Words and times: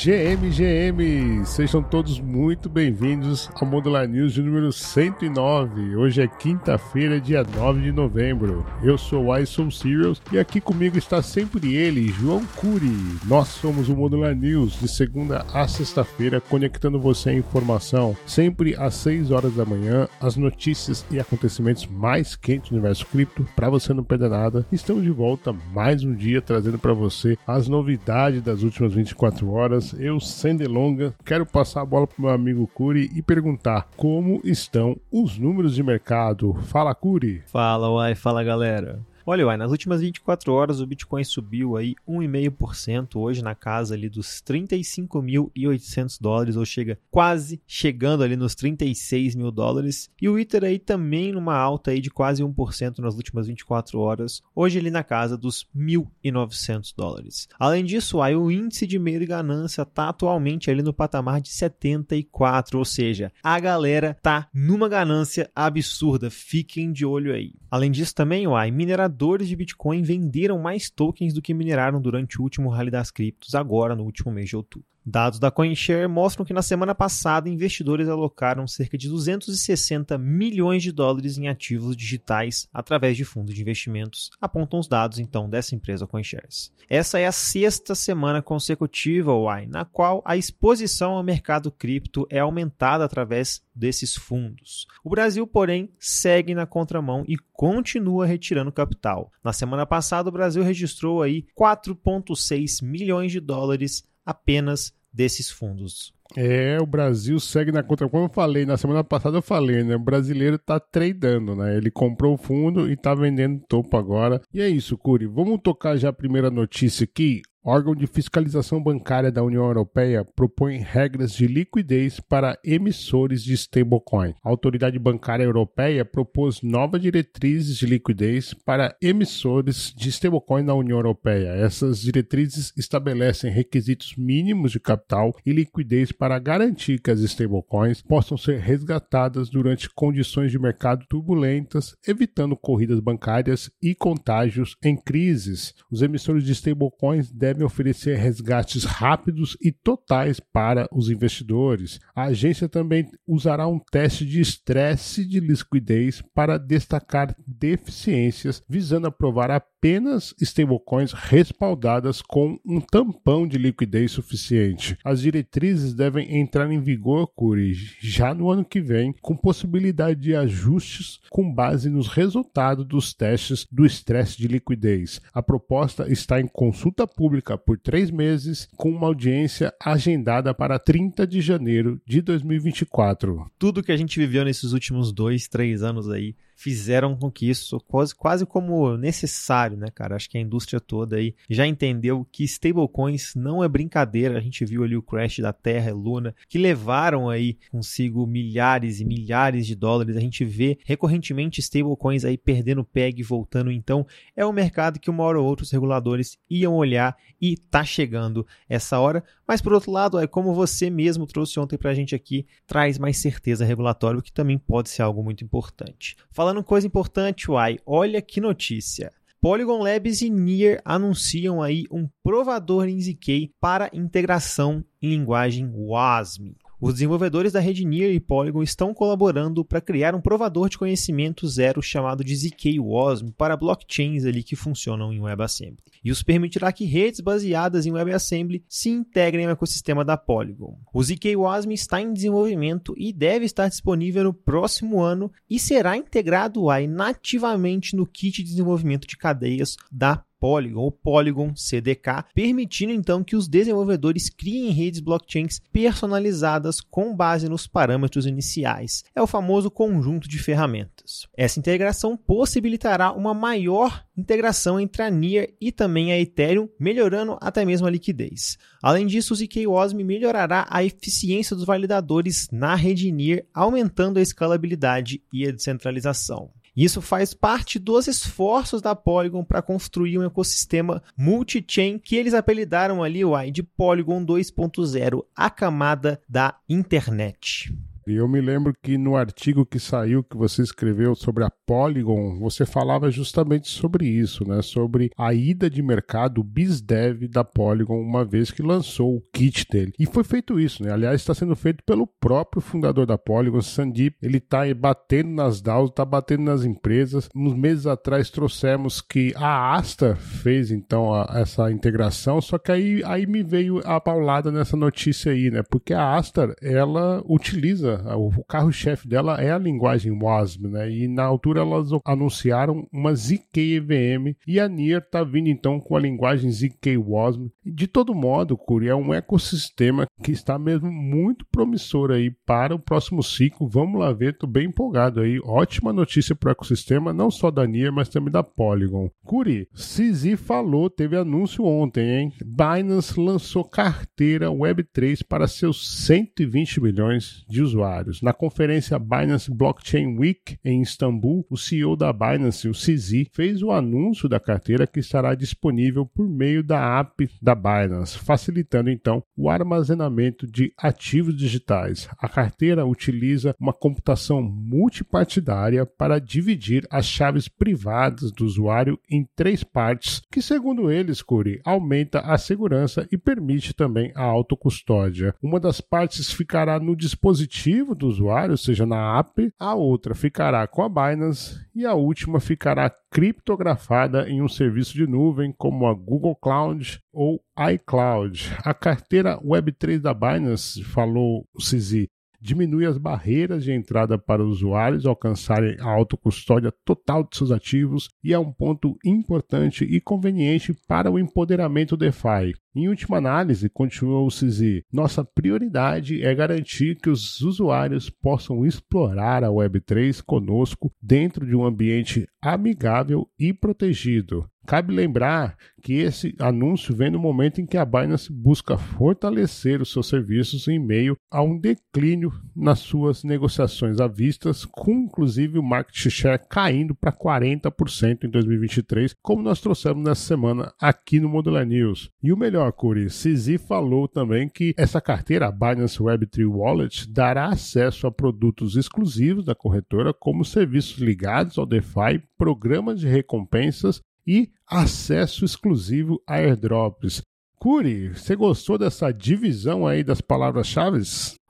GM, 0.00 0.48
GM, 0.50 1.44
sejam 1.44 1.82
todos 1.82 2.20
muito 2.20 2.68
bem-vindos 2.68 3.50
ao 3.56 3.66
Modular 3.66 4.06
News 4.06 4.32
de 4.32 4.40
número 4.40 4.70
109. 4.72 5.96
Hoje 5.96 6.22
é 6.22 6.28
quinta-feira, 6.28 7.20
dia 7.20 7.42
9 7.42 7.80
de 7.80 7.90
novembro. 7.90 8.64
Eu 8.80 8.96
sou 8.96 9.24
o 9.24 9.36
iSoul 9.36 9.72
Serials 9.72 10.22
e 10.30 10.38
aqui 10.38 10.60
comigo 10.60 10.96
está 10.96 11.20
sempre 11.20 11.74
ele, 11.74 12.12
João 12.12 12.44
Cury. 12.54 13.18
Nós 13.24 13.48
somos 13.48 13.88
o 13.88 13.96
Modular 13.96 14.36
News 14.36 14.78
de 14.78 14.86
segunda 14.86 15.44
a 15.52 15.66
sexta-feira, 15.66 16.40
conectando 16.40 17.00
você 17.00 17.30
à 17.30 17.34
informação 17.34 18.16
sempre 18.24 18.76
às 18.76 18.94
6 18.94 19.32
horas 19.32 19.56
da 19.56 19.64
manhã, 19.64 20.06
as 20.20 20.36
notícias 20.36 21.04
e 21.10 21.18
acontecimentos 21.18 21.86
mais 21.86 22.36
quentes 22.36 22.70
do 22.70 22.76
universo 22.76 23.04
cripto, 23.04 23.44
para 23.56 23.68
você 23.68 23.92
não 23.92 24.04
perder 24.04 24.30
nada. 24.30 24.64
Estamos 24.70 25.02
de 25.02 25.10
volta 25.10 25.52
mais 25.74 26.04
um 26.04 26.14
dia 26.14 26.40
trazendo 26.40 26.78
para 26.78 26.92
você 26.92 27.36
as 27.44 27.66
novidades 27.66 28.40
das 28.40 28.62
últimas 28.62 28.94
24 28.94 29.50
horas 29.50 29.87
eu, 29.98 30.20
sem 30.20 30.56
delonga, 30.56 31.14
quero 31.24 31.46
passar 31.46 31.82
a 31.82 31.86
bola 31.86 32.06
para 32.06 32.16
meu 32.18 32.30
amigo 32.30 32.66
Curi 32.74 33.10
e 33.14 33.22
perguntar 33.22 33.88
como 33.96 34.40
estão 34.44 34.96
os 35.10 35.38
números 35.38 35.74
de 35.74 35.82
mercado. 35.82 36.54
Fala, 36.64 36.94
Curi! 36.94 37.42
Fala, 37.46 37.90
uai, 37.90 38.14
fala 38.14 38.42
galera. 38.42 39.00
Olha, 39.30 39.46
uai, 39.46 39.58
nas 39.58 39.70
últimas 39.70 40.00
24 40.00 40.50
horas 40.54 40.80
o 40.80 40.86
Bitcoin 40.86 41.22
subiu 41.22 41.76
aí 41.76 41.94
1,5%, 42.08 43.16
hoje 43.16 43.42
na 43.42 43.54
casa 43.54 43.94
ali 43.94 44.08
dos 44.08 44.42
35.800 44.42 46.16
dólares, 46.18 46.56
ou 46.56 46.64
chega 46.64 46.98
quase 47.10 47.60
chegando 47.66 48.22
ali 48.22 48.36
nos 48.36 48.54
36 48.54 49.34
mil 49.34 49.50
dólares. 49.50 50.08
E 50.18 50.30
o 50.30 50.38
Ether 50.38 50.64
aí 50.64 50.78
também 50.78 51.30
numa 51.30 51.54
alta 51.54 51.90
aí 51.90 52.00
de 52.00 52.08
quase 52.08 52.42
1% 52.42 53.00
nas 53.00 53.16
últimas 53.16 53.46
24 53.46 54.00
horas, 54.00 54.42
hoje 54.56 54.78
ali 54.78 54.90
na 54.90 55.04
casa 55.04 55.36
dos 55.36 55.68
1.900 55.76 56.94
dólares. 56.96 57.48
Além 57.60 57.84
disso, 57.84 58.22
aí 58.22 58.34
o 58.34 58.50
índice 58.50 58.86
de 58.86 58.98
medo 58.98 59.24
e 59.24 59.26
ganância 59.26 59.82
está 59.82 60.08
atualmente 60.08 60.70
ali 60.70 60.82
no 60.82 60.94
patamar 60.94 61.42
de 61.42 61.50
74, 61.50 62.78
ou 62.78 62.84
seja, 62.86 63.30
a 63.42 63.60
galera 63.60 64.16
tá 64.22 64.48
numa 64.54 64.88
ganância 64.88 65.50
absurda, 65.54 66.30
fiquem 66.30 66.90
de 66.90 67.04
olho 67.04 67.34
aí. 67.34 67.52
Além 67.70 67.90
disso 67.90 68.14
também, 68.14 68.46
uai, 68.46 68.70
minerador 68.70 69.17
mineradores 69.18 69.48
de 69.48 69.56
Bitcoin 69.56 70.02
venderam 70.02 70.60
mais 70.60 70.88
tokens 70.88 71.34
do 71.34 71.42
que 71.42 71.52
mineraram 71.52 72.00
durante 72.00 72.38
o 72.38 72.42
último 72.44 72.70
rally 72.70 72.90
das 72.90 73.10
criptos, 73.10 73.54
agora 73.56 73.96
no 73.96 74.04
último 74.04 74.30
mês 74.30 74.48
de 74.48 74.56
outubro. 74.56 74.86
Dados 75.10 75.38
da 75.38 75.50
CoinShare 75.50 76.06
mostram 76.06 76.44
que 76.44 76.52
na 76.52 76.60
semana 76.60 76.94
passada 76.94 77.48
investidores 77.48 78.10
alocaram 78.10 78.66
cerca 78.66 78.98
de 78.98 79.08
260 79.08 80.18
milhões 80.18 80.82
de 80.82 80.92
dólares 80.92 81.38
em 81.38 81.48
ativos 81.48 81.96
digitais 81.96 82.68
através 82.70 83.16
de 83.16 83.24
fundos 83.24 83.54
de 83.54 83.62
investimentos, 83.62 84.30
apontam 84.38 84.78
os 84.78 84.86
dados 84.86 85.18
então 85.18 85.48
dessa 85.48 85.74
empresa 85.74 86.06
CoinShares. 86.06 86.70
Essa 86.90 87.18
é 87.18 87.26
a 87.26 87.32
sexta 87.32 87.94
semana 87.94 88.42
consecutiva, 88.42 89.32
UAI, 89.32 89.66
na 89.66 89.86
qual 89.86 90.22
a 90.26 90.36
exposição 90.36 91.12
ao 91.12 91.22
mercado 91.22 91.72
cripto 91.72 92.26
é 92.28 92.40
aumentada 92.40 93.02
através 93.02 93.62
desses 93.74 94.14
fundos. 94.14 94.86
O 95.02 95.08
Brasil, 95.08 95.46
porém, 95.46 95.90
segue 95.98 96.54
na 96.54 96.66
contramão 96.66 97.24
e 97.26 97.38
continua 97.54 98.26
retirando 98.26 98.70
capital. 98.70 99.32
Na 99.42 99.54
semana 99.54 99.86
passada, 99.86 100.28
o 100.28 100.32
Brasil 100.32 100.62
registrou 100.62 101.22
aí 101.22 101.46
4,6 101.58 102.84
milhões 102.84 103.32
de 103.32 103.40
dólares 103.40 104.06
apenas 104.28 104.92
desses 105.12 105.50
fundos. 105.50 106.12
É, 106.36 106.78
o 106.80 106.86
Brasil 106.86 107.40
segue 107.40 107.72
na 107.72 107.82
conta. 107.82 108.08
Como 108.08 108.26
eu 108.26 108.28
falei, 108.28 108.66
na 108.66 108.76
semana 108.76 109.02
passada 109.02 109.38
eu 109.38 109.42
falei, 109.42 109.82
né? 109.82 109.96
O 109.96 110.00
brasileiro 110.00 110.58
tá 110.58 110.78
tradando, 110.78 111.56
né? 111.56 111.76
Ele 111.76 111.90
comprou 111.90 112.34
o 112.34 112.38
fundo 112.38 112.90
e 112.90 112.96
tá 112.96 113.14
vendendo 113.14 113.62
topo 113.66 113.96
agora. 113.96 114.40
E 114.52 114.60
é 114.60 114.68
isso, 114.68 114.98
Curi. 114.98 115.26
Vamos 115.26 115.60
tocar 115.62 115.96
já 115.96 116.10
a 116.10 116.12
primeira 116.12 116.50
notícia 116.50 117.04
aqui 117.04 117.42
órgão 117.68 117.94
de 117.94 118.06
fiscalização 118.06 118.82
bancária 118.82 119.30
da 119.30 119.42
União 119.42 119.64
Europeia 119.64 120.24
propõe 120.24 120.78
regras 120.78 121.32
de 121.32 121.46
liquidez 121.46 122.18
para 122.18 122.58
emissores 122.64 123.44
de 123.44 123.52
stablecoin. 123.52 124.34
A 124.42 124.48
autoridade 124.48 124.98
bancária 124.98 125.44
europeia 125.44 126.02
propôs 126.02 126.62
novas 126.62 127.02
diretrizes 127.02 127.76
de 127.76 127.84
liquidez 127.84 128.54
para 128.54 128.96
emissores 129.02 129.92
de 129.94 130.08
stablecoin 130.08 130.62
na 130.62 130.74
União 130.74 130.96
Europeia. 130.96 131.50
Essas 131.50 132.00
diretrizes 132.00 132.72
estabelecem 132.74 133.50
requisitos 133.50 134.14
mínimos 134.16 134.72
de 134.72 134.80
capital 134.80 135.36
e 135.44 135.52
liquidez 135.52 136.10
para 136.10 136.38
garantir 136.38 137.00
que 137.00 137.10
as 137.10 137.20
stablecoins 137.20 138.00
possam 138.00 138.38
ser 138.38 138.60
resgatadas 138.60 139.50
durante 139.50 139.90
condições 139.90 140.50
de 140.50 140.58
mercado 140.58 141.04
turbulentas, 141.06 141.94
evitando 142.06 142.56
corridas 142.56 142.98
bancárias 142.98 143.70
e 143.82 143.94
contágios 143.94 144.74
em 144.82 144.96
crises. 144.96 145.74
Os 145.90 146.00
emissores 146.00 146.44
de 146.44 146.52
stablecoins 146.52 147.30
devem 147.30 147.57
devem 147.58 147.66
oferecer 147.66 148.16
resgates 148.16 148.84
rápidos 148.84 149.56
e 149.60 149.72
totais 149.72 150.40
para 150.40 150.88
os 150.92 151.10
investidores. 151.10 151.98
A 152.14 152.24
agência 152.24 152.68
também 152.68 153.10
usará 153.26 153.66
um 153.66 153.78
teste 153.78 154.24
de 154.24 154.40
estresse 154.40 155.26
de 155.26 155.40
liquidez 155.40 156.22
para 156.34 156.56
destacar 156.56 157.34
deficiências, 157.46 158.62
visando 158.68 159.08
aprovar 159.08 159.50
apenas 159.78 160.34
stablecoins 160.40 161.12
respaldadas 161.12 162.20
com 162.20 162.58
um 162.66 162.80
tampão 162.80 163.46
de 163.46 163.56
liquidez 163.56 164.10
suficiente. 164.10 164.98
As 165.04 165.20
diretrizes 165.20 165.94
devem 165.94 166.36
entrar 166.36 166.70
em 166.70 166.80
vigor, 166.80 167.28
Curi, 167.28 167.74
já 168.00 168.34
no 168.34 168.50
ano 168.50 168.64
que 168.64 168.80
vem, 168.80 169.14
com 169.22 169.36
possibilidade 169.36 170.20
de 170.20 170.34
ajustes 170.34 171.20
com 171.30 171.52
base 171.52 171.88
nos 171.88 172.08
resultados 172.08 172.84
dos 172.84 173.14
testes 173.14 173.66
do 173.70 173.86
estresse 173.86 174.36
de 174.36 174.48
liquidez. 174.48 175.20
A 175.32 175.42
proposta 175.42 176.10
está 176.10 176.40
em 176.40 176.48
consulta 176.48 177.06
pública 177.06 177.56
por 177.56 177.78
três 177.78 178.10
meses, 178.10 178.68
com 178.76 178.90
uma 178.90 179.06
audiência 179.06 179.72
agendada 179.80 180.52
para 180.52 180.78
30 180.78 181.24
de 181.24 181.40
janeiro 181.40 182.00
de 182.04 182.20
2024. 182.20 183.48
Tudo 183.56 183.82
que 183.82 183.92
a 183.92 183.96
gente 183.96 184.18
viveu 184.18 184.44
nesses 184.44 184.72
últimos 184.72 185.12
dois, 185.12 185.46
três 185.46 185.84
anos 185.84 186.10
aí 186.10 186.34
fizeram 186.58 187.14
com 187.14 187.30
que 187.30 187.48
isso 187.48 187.78
quase, 187.86 188.12
quase 188.12 188.44
como 188.44 188.96
necessário, 188.96 189.76
né, 189.76 189.86
cara? 189.94 190.16
Acho 190.16 190.28
que 190.28 190.36
a 190.36 190.40
indústria 190.40 190.80
toda 190.80 191.14
aí 191.14 191.32
já 191.48 191.64
entendeu 191.64 192.26
que 192.32 192.42
stablecoins 192.42 193.32
não 193.36 193.62
é 193.62 193.68
brincadeira. 193.68 194.36
A 194.36 194.40
gente 194.40 194.64
viu 194.64 194.82
ali 194.82 194.96
o 194.96 195.02
crash 195.02 195.38
da 195.38 195.52
Terra, 195.52 195.94
Luna, 195.94 196.34
que 196.48 196.58
levaram 196.58 197.30
aí 197.30 197.56
consigo 197.70 198.26
milhares 198.26 199.00
e 199.00 199.04
milhares 199.04 199.68
de 199.68 199.76
dólares. 199.76 200.16
A 200.16 200.20
gente 200.20 200.44
vê 200.44 200.76
recorrentemente 200.84 201.60
stablecoins 201.60 202.24
aí 202.24 202.36
perdendo 202.36 202.84
peg 202.84 203.20
e 203.20 203.24
voltando. 203.24 203.70
Então, 203.70 204.04
é 204.34 204.44
um 204.44 204.52
mercado 204.52 204.98
que 204.98 205.08
uma 205.08 205.22
hora 205.22 205.40
ou 205.40 205.46
outra 205.46 205.62
os 205.62 205.70
reguladores 205.70 206.36
iam 206.50 206.74
olhar 206.74 207.16
e 207.40 207.56
tá 207.56 207.84
chegando 207.84 208.44
essa 208.68 208.98
hora. 208.98 209.22
Mas 209.46 209.62
por 209.62 209.72
outro 209.72 209.92
lado, 209.92 210.18
é 210.18 210.26
como 210.26 210.52
você 210.52 210.90
mesmo 210.90 211.24
trouxe 211.24 211.60
ontem 211.60 211.78
pra 211.78 211.94
gente 211.94 212.16
aqui, 212.16 212.46
traz 212.66 212.98
mais 212.98 213.16
certeza 213.16 213.64
regulatória, 213.64 214.18
o 214.18 214.22
que 214.22 214.32
também 214.32 214.58
pode 214.58 214.90
ser 214.90 215.02
algo 215.02 215.22
muito 215.22 215.44
importante. 215.44 216.16
Falando 216.48 216.64
coisa 216.64 216.86
importante, 216.86 217.50
Uai, 217.50 217.78
olha 217.84 218.22
que 218.22 218.40
notícia. 218.40 219.12
Polygon 219.38 219.82
Labs 219.82 220.22
e 220.22 220.30
Near 220.30 220.80
anunciam 220.82 221.60
aí 221.60 221.84
um 221.90 222.08
provador 222.22 222.88
em 222.88 222.98
ZK 222.98 223.52
para 223.60 223.90
integração 223.92 224.82
em 225.02 225.10
linguagem 225.10 225.70
WASM. 225.70 226.54
Os 226.80 226.92
desenvolvedores 226.92 227.52
da 227.52 227.58
rede 227.58 227.84
Near 227.84 228.12
e 228.12 228.20
Polygon 228.20 228.62
estão 228.62 228.94
colaborando 228.94 229.64
para 229.64 229.80
criar 229.80 230.14
um 230.14 230.20
provador 230.20 230.68
de 230.68 230.78
conhecimento 230.78 231.48
zero 231.48 231.82
chamado 231.82 232.22
de 232.22 232.32
ZK-WASM 232.36 233.32
para 233.36 233.56
blockchains 233.56 234.24
ali 234.24 234.44
que 234.44 234.54
funcionam 234.54 235.12
em 235.12 235.20
WebAssembly. 235.20 235.82
Os 236.08 236.22
permitirá 236.22 236.70
que 236.70 236.84
redes 236.84 237.18
baseadas 237.18 237.84
em 237.84 237.92
WebAssembly 237.92 238.64
se 238.68 238.90
integrem 238.90 239.46
ao 239.46 239.52
ecossistema 239.52 240.04
da 240.04 240.16
Polygon. 240.16 240.78
O 240.94 241.02
ZK-WASM 241.02 241.72
está 241.72 242.00
em 242.00 242.12
desenvolvimento 242.12 242.94
e 242.96 243.12
deve 243.12 243.44
estar 243.44 243.68
disponível 243.68 244.22
no 244.22 244.32
próximo 244.32 245.00
ano 245.02 245.32
e 245.50 245.58
será 245.58 245.96
integrado 245.96 246.70
aí 246.70 246.86
nativamente 246.86 247.96
no 247.96 248.06
kit 248.06 248.42
de 248.42 248.50
desenvolvimento 248.50 249.06
de 249.06 249.16
cadeias 249.16 249.76
da 249.90 250.24
Polygon 250.40 250.80
ou 250.80 250.92
Polygon 250.92 251.54
CDK, 251.54 252.24
permitindo 252.34 252.92
então 252.92 253.24
que 253.24 253.36
os 253.36 253.48
desenvolvedores 253.48 254.28
criem 254.28 254.70
redes 254.70 255.00
blockchains 255.00 255.60
personalizadas 255.72 256.80
com 256.80 257.14
base 257.14 257.48
nos 257.48 257.66
parâmetros 257.66 258.26
iniciais. 258.26 259.04
É 259.14 259.22
o 259.22 259.26
famoso 259.26 259.70
conjunto 259.70 260.28
de 260.28 260.38
ferramentas. 260.38 261.26
Essa 261.36 261.58
integração 261.58 262.16
possibilitará 262.16 263.12
uma 263.12 263.34
maior 263.34 264.04
integração 264.16 264.80
entre 264.80 265.02
a 265.02 265.10
NIR 265.10 265.54
e 265.60 265.70
também 265.70 266.12
a 266.12 266.18
Ethereum, 266.18 266.68
melhorando 266.78 267.38
até 267.40 267.64
mesmo 267.64 267.86
a 267.86 267.90
liquidez. 267.90 268.58
Além 268.82 269.06
disso, 269.06 269.32
o 269.32 269.36
ZK-WASM 269.36 270.02
melhorará 270.04 270.66
a 270.68 270.82
eficiência 270.84 271.54
dos 271.54 271.64
validadores 271.64 272.48
na 272.50 272.74
rede 272.74 273.12
NIR, 273.12 273.46
aumentando 273.54 274.18
a 274.18 274.22
escalabilidade 274.22 275.22
e 275.32 275.46
a 275.46 275.52
descentralização. 275.52 276.50
Isso 276.78 277.02
faz 277.02 277.34
parte 277.34 277.76
dos 277.76 278.06
esforços 278.06 278.80
da 278.80 278.94
Polygon 278.94 279.42
para 279.42 279.60
construir 279.60 280.16
um 280.16 280.22
ecossistema 280.22 281.02
multi-chain 281.16 281.98
que 281.98 282.14
eles 282.14 282.34
apelidaram 282.34 283.02
ali 283.02 283.24
uai, 283.24 283.50
de 283.50 283.64
Polygon 283.64 284.24
2.0, 284.24 285.24
a 285.34 285.50
camada 285.50 286.22
da 286.28 286.54
internet. 286.68 287.76
E 288.10 288.16
eu 288.16 288.28
me 288.28 288.40
lembro 288.40 288.72
que 288.82 288.96
no 288.96 289.16
artigo 289.16 289.66
que 289.66 289.78
saiu, 289.78 290.22
que 290.22 290.36
você 290.36 290.62
escreveu 290.62 291.14
sobre 291.14 291.44
a 291.44 291.50
Polygon, 291.66 292.38
você 292.38 292.64
falava 292.64 293.10
justamente 293.10 293.68
sobre 293.68 294.06
isso, 294.06 294.46
né? 294.46 294.62
Sobre 294.62 295.10
a 295.16 295.32
ida 295.34 295.68
de 295.68 295.82
mercado, 295.82 296.42
BizDev 296.42 297.28
da 297.28 297.44
Polygon, 297.44 298.00
uma 298.00 298.24
vez 298.24 298.50
que 298.50 298.62
lançou 298.62 299.16
o 299.16 299.22
kit 299.32 299.66
dele. 299.70 299.92
E 299.98 300.06
foi 300.06 300.24
feito 300.24 300.58
isso, 300.58 300.82
né? 300.82 300.92
Aliás, 300.92 301.20
está 301.20 301.34
sendo 301.34 301.56
feito 301.56 301.82
pelo 301.84 302.06
próprio 302.06 302.60
fundador 302.60 303.06
da 303.06 303.18
Polygon, 303.18 303.60
Sandeep. 303.60 304.16
Ele 304.22 304.38
está 304.38 304.62
batendo 304.74 305.30
nas 305.30 305.60
DAOs, 305.60 305.90
está 305.90 306.04
batendo 306.04 306.44
nas 306.44 306.64
empresas. 306.64 307.28
Uns 307.34 307.54
meses 307.54 307.86
atrás 307.86 308.30
trouxemos 308.30 309.00
que 309.00 309.32
a 309.36 309.74
Asta 309.74 310.16
fez 310.16 310.70
então 310.70 311.12
a, 311.12 311.28
essa 311.36 311.70
integração, 311.70 312.40
só 312.40 312.58
que 312.58 312.72
aí, 312.72 313.02
aí 313.04 313.26
me 313.26 313.42
veio 313.42 313.80
a 313.84 314.00
paulada 314.00 314.50
nessa 314.50 314.76
notícia 314.76 315.32
aí, 315.32 315.50
né? 315.50 315.62
Porque 315.68 315.92
a 315.92 316.16
Astar, 316.16 316.54
ela 316.60 317.22
utiliza, 317.26 317.97
o 318.16 318.44
carro-chefe 318.44 319.08
dela 319.08 319.40
é 319.40 319.50
a 319.50 319.58
linguagem 319.58 320.12
WASM, 320.12 320.68
né? 320.68 320.90
E 320.90 321.08
na 321.08 321.24
altura 321.24 321.60
elas 321.60 321.90
anunciaram 322.04 322.86
uma 322.92 323.14
ZK 323.14 323.76
EVM 323.76 324.34
e 324.46 324.60
a 324.60 324.68
Nier 324.68 325.00
tá 325.08 325.22
vindo 325.22 325.48
então 325.48 325.80
com 325.80 325.96
a 325.96 326.00
linguagem 326.00 326.50
ZK 326.50 326.96
WASM. 326.98 327.48
De 327.64 327.86
todo 327.86 328.14
modo, 328.14 328.56
Curi, 328.56 328.88
é 328.88 328.94
um 328.94 329.12
ecossistema 329.12 330.06
que 330.22 330.32
está 330.32 330.58
mesmo 330.58 330.90
muito 330.90 331.46
promissor 331.50 332.10
aí 332.10 332.30
para 332.30 332.74
o 332.74 332.78
próximo 332.78 333.22
ciclo. 333.22 333.68
Vamos 333.68 334.00
lá 334.00 334.12
ver, 334.12 334.36
tô 334.36 334.46
bem 334.46 334.68
empolgado 334.68 335.20
aí. 335.20 335.40
Ótima 335.44 335.92
notícia 335.92 336.34
para 336.34 336.48
o 336.48 336.52
ecossistema, 336.52 337.12
não 337.12 337.30
só 337.30 337.50
da 337.50 337.66
Nier, 337.66 337.92
mas 337.92 338.08
também 338.08 338.32
da 338.32 338.42
Polygon. 338.42 339.10
Curi, 339.24 339.68
CZ 339.74 340.40
falou, 340.40 340.88
teve 340.88 341.16
anúncio 341.16 341.64
ontem, 341.64 342.08
hein? 342.08 342.32
Binance 342.44 343.18
lançou 343.18 343.64
carteira 343.64 344.48
Web3 344.48 345.24
para 345.26 345.46
seus 345.46 346.06
120 346.06 346.80
milhões 346.80 347.44
de 347.48 347.62
usuários. 347.62 347.87
Na 348.22 348.32
conferência 348.32 348.98
Binance 348.98 349.50
Blockchain 349.50 350.18
Week 350.18 350.58
em 350.64 350.82
Istambul, 350.82 351.46
o 351.48 351.56
CEO 351.56 351.96
da 351.96 352.12
Binance, 352.12 352.68
o 352.68 352.72
CZ, 352.72 353.28
fez 353.32 353.62
o 353.62 353.70
anúncio 353.70 354.28
da 354.28 354.38
carteira 354.40 354.86
que 354.86 355.00
estará 355.00 355.34
disponível 355.34 356.04
por 356.04 356.28
meio 356.28 356.62
da 356.62 356.98
app 356.98 357.28
da 357.40 357.54
Binance, 357.54 358.18
facilitando 358.18 358.90
então 358.90 359.22
o 359.36 359.48
armazenamento 359.48 360.46
de 360.46 360.72
ativos 360.76 361.36
digitais. 361.36 362.08
A 362.18 362.28
carteira 362.28 362.84
utiliza 362.84 363.54
uma 363.58 363.72
computação 363.72 364.42
multipartidária 364.42 365.86
para 365.86 366.18
dividir 366.18 366.86
as 366.90 367.06
chaves 367.06 367.48
privadas 367.48 368.32
do 368.32 368.44
usuário 368.44 368.98
em 369.10 369.26
três 369.36 369.62
partes, 369.62 370.20
que 370.30 370.42
segundo 370.42 370.90
eles, 370.90 371.22
Curi, 371.22 371.60
aumenta 371.64 372.20
a 372.20 372.36
segurança 372.36 373.06
e 373.10 373.16
permite 373.16 373.72
também 373.72 374.12
a 374.14 374.22
autocustódia. 374.22 375.34
Uma 375.42 375.60
das 375.60 375.80
partes 375.80 376.32
ficará 376.32 376.78
no 376.78 376.96
dispositivo 376.96 377.67
do 377.94 378.06
usuário, 378.06 378.52
ou 378.52 378.56
seja, 378.56 378.86
na 378.86 379.18
app, 379.18 379.52
a 379.58 379.74
outra 379.74 380.14
ficará 380.14 380.66
com 380.66 380.82
a 380.82 380.88
Binance 380.88 381.58
e 381.74 381.84
a 381.84 381.94
última 381.94 382.40
ficará 382.40 382.90
criptografada 383.10 384.28
em 384.28 384.42
um 384.42 384.48
serviço 384.48 384.94
de 384.94 385.06
nuvem 385.06 385.52
como 385.56 385.86
a 385.86 385.94
Google 385.94 386.36
Cloud 386.36 387.00
ou 387.12 387.40
iCloud. 387.72 388.56
A 388.64 388.72
carteira 388.72 389.38
Web3 389.40 389.98
da 390.00 390.14
Binance, 390.14 390.82
falou 390.82 391.46
o 391.54 391.60
Cizi, 391.60 392.08
diminui 392.40 392.86
as 392.86 392.98
barreiras 392.98 393.64
de 393.64 393.72
entrada 393.72 394.18
para 394.18 394.42
os 394.42 394.58
usuários 394.58 395.06
alcançarem 395.06 395.76
a 395.80 395.88
autocustódia 395.88 396.72
total 396.84 397.24
de 397.24 397.36
seus 397.36 397.50
ativos 397.50 398.08
e 398.22 398.32
é 398.32 398.38
um 398.38 398.52
ponto 398.52 398.96
importante 399.04 399.84
e 399.84 400.00
conveniente 400.00 400.74
para 400.86 401.10
o 401.10 401.18
empoderamento 401.18 401.96
DeFi. 401.96 402.54
Em 402.74 402.88
última 402.88 403.16
análise, 403.16 403.68
continuou 403.68 404.26
o 404.26 404.30
CZ, 404.30 404.82
nossa 404.92 405.24
prioridade 405.24 406.22
é 406.22 406.32
garantir 406.34 406.96
que 406.96 407.10
os 407.10 407.40
usuários 407.40 408.08
possam 408.08 408.64
explorar 408.64 409.42
a 409.42 409.48
Web3 409.48 410.22
conosco 410.24 410.92
dentro 411.02 411.44
de 411.44 411.56
um 411.56 411.64
ambiente 411.64 412.28
amigável 412.40 413.28
e 413.38 413.52
protegido. 413.52 414.48
Cabe 414.68 414.92
lembrar 414.92 415.56
que 415.80 415.94
esse 415.94 416.36
anúncio 416.38 416.94
vem 416.94 417.10
no 417.10 417.18
momento 417.18 417.58
em 417.58 417.64
que 417.64 417.78
a 417.78 417.86
Binance 417.86 418.30
busca 418.30 418.76
fortalecer 418.76 419.80
os 419.80 419.90
seus 419.90 420.08
serviços 420.08 420.68
em 420.68 420.78
meio 420.78 421.16
a 421.30 421.42
um 421.42 421.58
declínio 421.58 422.30
nas 422.54 422.80
suas 422.80 423.24
negociações 423.24 423.98
à 423.98 424.06
vista, 424.06 424.50
com 424.70 424.92
inclusive 424.92 425.58
o 425.58 425.62
market 425.62 426.10
share 426.10 426.42
caindo 426.50 426.94
para 426.94 427.10
40% 427.10 428.24
em 428.24 428.28
2023, 428.28 429.14
como 429.22 429.42
nós 429.42 429.58
trouxemos 429.58 430.04
nessa 430.04 430.20
semana 430.20 430.70
aqui 430.78 431.18
no 431.18 431.30
Modular 431.30 431.64
News. 431.64 432.10
E 432.22 432.30
o 432.30 432.36
melhor, 432.36 432.70
Curi, 432.72 433.08
Cizi 433.08 433.56
falou 433.56 434.06
também 434.06 434.50
que 434.50 434.74
essa 434.76 435.00
carteira, 435.00 435.46
a 435.46 435.50
Binance 435.50 435.96
Web3 435.96 436.46
Wallet, 436.46 437.10
dará 437.10 437.46
acesso 437.46 438.06
a 438.06 438.12
produtos 438.12 438.76
exclusivos 438.76 439.46
da 439.46 439.54
corretora, 439.54 440.12
como 440.12 440.44
serviços 440.44 440.98
ligados 440.98 441.56
ao 441.56 441.64
DeFi, 441.64 442.22
programas 442.36 443.00
de 443.00 443.08
recompensas 443.08 444.02
e 444.28 444.50
acesso 444.66 445.42
exclusivo 445.42 446.22
a 446.26 446.34
airdrops. 446.34 447.22
Curi, 447.58 448.10
você 448.10 448.36
gostou 448.36 448.76
dessa 448.76 449.10
divisão 449.10 449.86
aí 449.86 450.04
das 450.04 450.20
palavras-chave? 450.20 451.00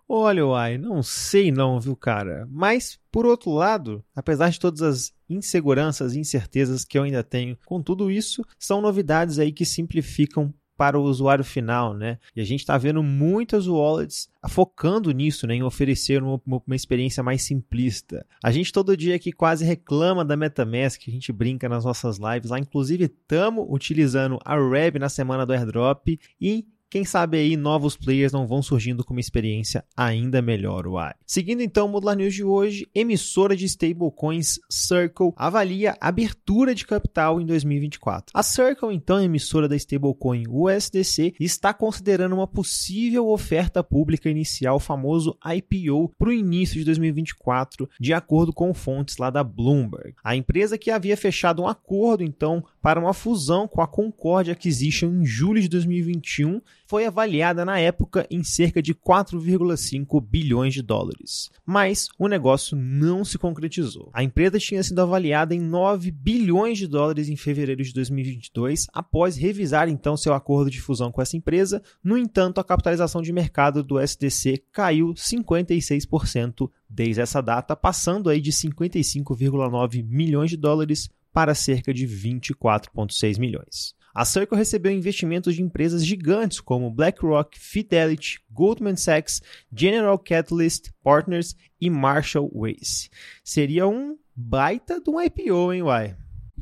Olha, 0.08 0.46
Uai, 0.46 0.78
não 0.78 1.02
sei 1.02 1.50
não, 1.50 1.80
viu, 1.80 1.96
cara? 1.96 2.48
Mas, 2.48 2.96
por 3.10 3.26
outro 3.26 3.50
lado, 3.50 4.02
apesar 4.14 4.48
de 4.48 4.60
todas 4.60 4.80
as 4.80 5.12
inseguranças 5.28 6.14
e 6.14 6.20
incertezas 6.20 6.84
que 6.84 6.96
eu 6.96 7.02
ainda 7.02 7.25
tenho 7.25 7.58
com 7.66 7.82
tudo 7.82 8.10
isso, 8.10 8.42
são 8.58 8.80
novidades 8.80 9.40
aí 9.40 9.52
que 9.52 9.66
simplificam 9.66 10.54
para 10.78 10.96
o 10.96 11.02
usuário 11.02 11.44
final, 11.44 11.92
né? 11.92 12.19
E 12.36 12.40
a 12.40 12.44
gente 12.44 12.60
está 12.60 12.78
vendo 12.78 13.02
muitas 13.02 13.66
wallets 13.66 14.30
focando 14.48 15.10
nisso, 15.10 15.44
né, 15.44 15.56
em 15.56 15.62
oferecer 15.64 16.22
uma, 16.22 16.40
uma, 16.46 16.76
experiência 16.76 17.20
mais 17.20 17.42
simplista. 17.42 18.25
A 18.42 18.52
gente 18.52 18.72
todo 18.72 18.96
dia 18.96 19.16
aqui 19.16 19.32
quase 19.32 19.64
reclama 19.64 20.25
da 20.25 20.36
MetaMask, 20.36 21.02
a 21.08 21.10
gente 21.10 21.32
brinca 21.32 21.69
nas 21.69 21.84
nossas 21.84 22.19
lives 22.19 22.50
lá, 22.50 22.60
inclusive 22.60 23.06
estamos 23.06 23.66
utilizando 23.69 24.38
a 24.44 24.56
Reb 24.56 25.00
na 25.00 25.08
semana 25.08 25.44
do 25.44 25.52
airdrop 25.52 26.16
e 26.40 26.64
quem 26.90 27.05
sabe 27.05 27.38
aí 27.38 27.56
novos 27.56 27.96
players 27.96 28.32
não 28.32 28.46
vão 28.46 28.62
surgindo 28.62 29.05
com 29.05 29.12
uma 29.12 29.20
experiência 29.20 29.85
ainda 29.96 30.40
melhor, 30.40 30.87
uai. 30.87 31.14
Seguindo 31.26 31.61
então 31.61 31.87
o 31.87 31.88
Modular 31.88 32.17
News 32.17 32.35
de 32.35 32.44
hoje, 32.44 32.88
emissora 32.94 33.55
de 33.55 33.67
stablecoins 33.67 34.58
Circle 34.70 35.32
avalia 35.37 35.96
abertura 36.00 36.75
de 36.75 36.87
capital 36.87 37.40
em 37.40 37.46
2024. 37.46 38.32
A 38.35 38.43
Circle, 38.43 38.94
então, 38.94 39.20
emissora 39.20 39.69
da 39.69 39.76
stablecoin 39.76 40.44
USDC, 40.49 41.35
está 41.38 41.75
considerando 41.75 42.35
uma 42.35 42.46
possível 42.46 43.29
oferta 43.29 43.85
pública 43.85 44.31
inicial, 44.31 44.81
famoso 44.81 45.37
IPO, 45.44 46.14
para 46.19 46.29
o 46.29 46.32
início 46.32 46.79
de 46.79 46.85
2024, 46.85 47.88
de 48.00 48.12
acordo 48.12 48.52
com 48.52 48.73
fontes 48.73 49.19
lá 49.19 49.31
da 49.31 49.44
Bloomberg. 49.44 50.14
A 50.25 50.35
empresa 50.35 50.79
que 50.79 50.90
havia 50.90 51.17
fechado 51.17 51.62
um 51.62 51.69
acordo, 51.69 52.25
então, 52.25 52.64
para 52.80 53.00
uma 53.00 53.12
fusão 53.12 53.66
com 53.66 53.80
a 53.80 53.86
Concord 53.86 54.50
Acquisition 54.50 55.08
em 55.08 55.26
julho 55.26 55.60
de 55.60 55.69
2021 55.69 56.60
foi 56.86 57.04
avaliada 57.04 57.64
na 57.64 57.78
época 57.78 58.26
em 58.30 58.42
cerca 58.42 58.80
de 58.80 58.94
4,5 58.94 60.20
bilhões 60.22 60.73
de 60.73 60.82
dólares. 60.82 61.50
Mas 61.66 62.08
o 62.18 62.28
negócio 62.28 62.76
não 62.76 63.25
se 63.25 63.37
concretizou. 63.37 64.11
A 64.12 64.23
empresa 64.23 64.58
tinha 64.58 64.82
sido 64.82 65.00
avaliada 65.00 65.54
em 65.54 65.61
9 65.61 66.11
bilhões 66.11 66.78
de 66.78 66.87
dólares 66.87 67.28
em 67.28 67.37
fevereiro 67.37 67.82
de 67.82 67.92
2022, 67.92 68.87
após 68.92 69.37
revisar 69.37 69.88
então 69.88 70.16
seu 70.16 70.32
acordo 70.32 70.70
de 70.70 70.80
fusão 70.80 71.12
com 71.12 71.20
essa 71.20 71.37
empresa. 71.37 71.82
No 72.02 72.16
entanto, 72.16 72.58
a 72.58 72.64
capitalização 72.64 73.20
de 73.20 73.32
mercado 73.32 73.82
do 73.82 74.00
SDC 74.00 74.64
caiu 74.73 75.12
56% 75.12 76.70
desde 76.88 77.20
essa 77.20 77.42
data, 77.42 77.76
passando 77.76 78.30
aí 78.30 78.40
de 78.40 78.50
55,9 78.50 80.02
milhões 80.04 80.50
de 80.50 80.56
dólares 80.56 81.11
para 81.38 81.54
cerca 81.54 81.95
de 81.95 82.04
24,6 82.04 83.38
milhões. 83.38 83.95
A 84.12 84.25
Circle 84.25 84.59
recebeu 84.59 84.90
investimentos 84.90 85.54
de 85.54 85.62
empresas 85.62 86.04
gigantes 86.04 86.59
como 86.59 86.90
BlackRock, 86.90 87.57
Fidelity, 87.57 88.40
Goldman 88.50 88.97
Sachs, 88.97 89.40
General 89.73 90.18
Catalyst 90.18 90.90
Partners 91.00 91.54
e 91.80 91.88
Marshall 91.88 92.50
Wace. 92.52 93.09
Seria 93.45 93.87
um 93.87 94.18
baita 94.35 95.00
de 95.00 95.09
um 95.09 95.21
IPO, 95.21 95.73
hein, 95.73 95.83
Uai? 95.85 96.16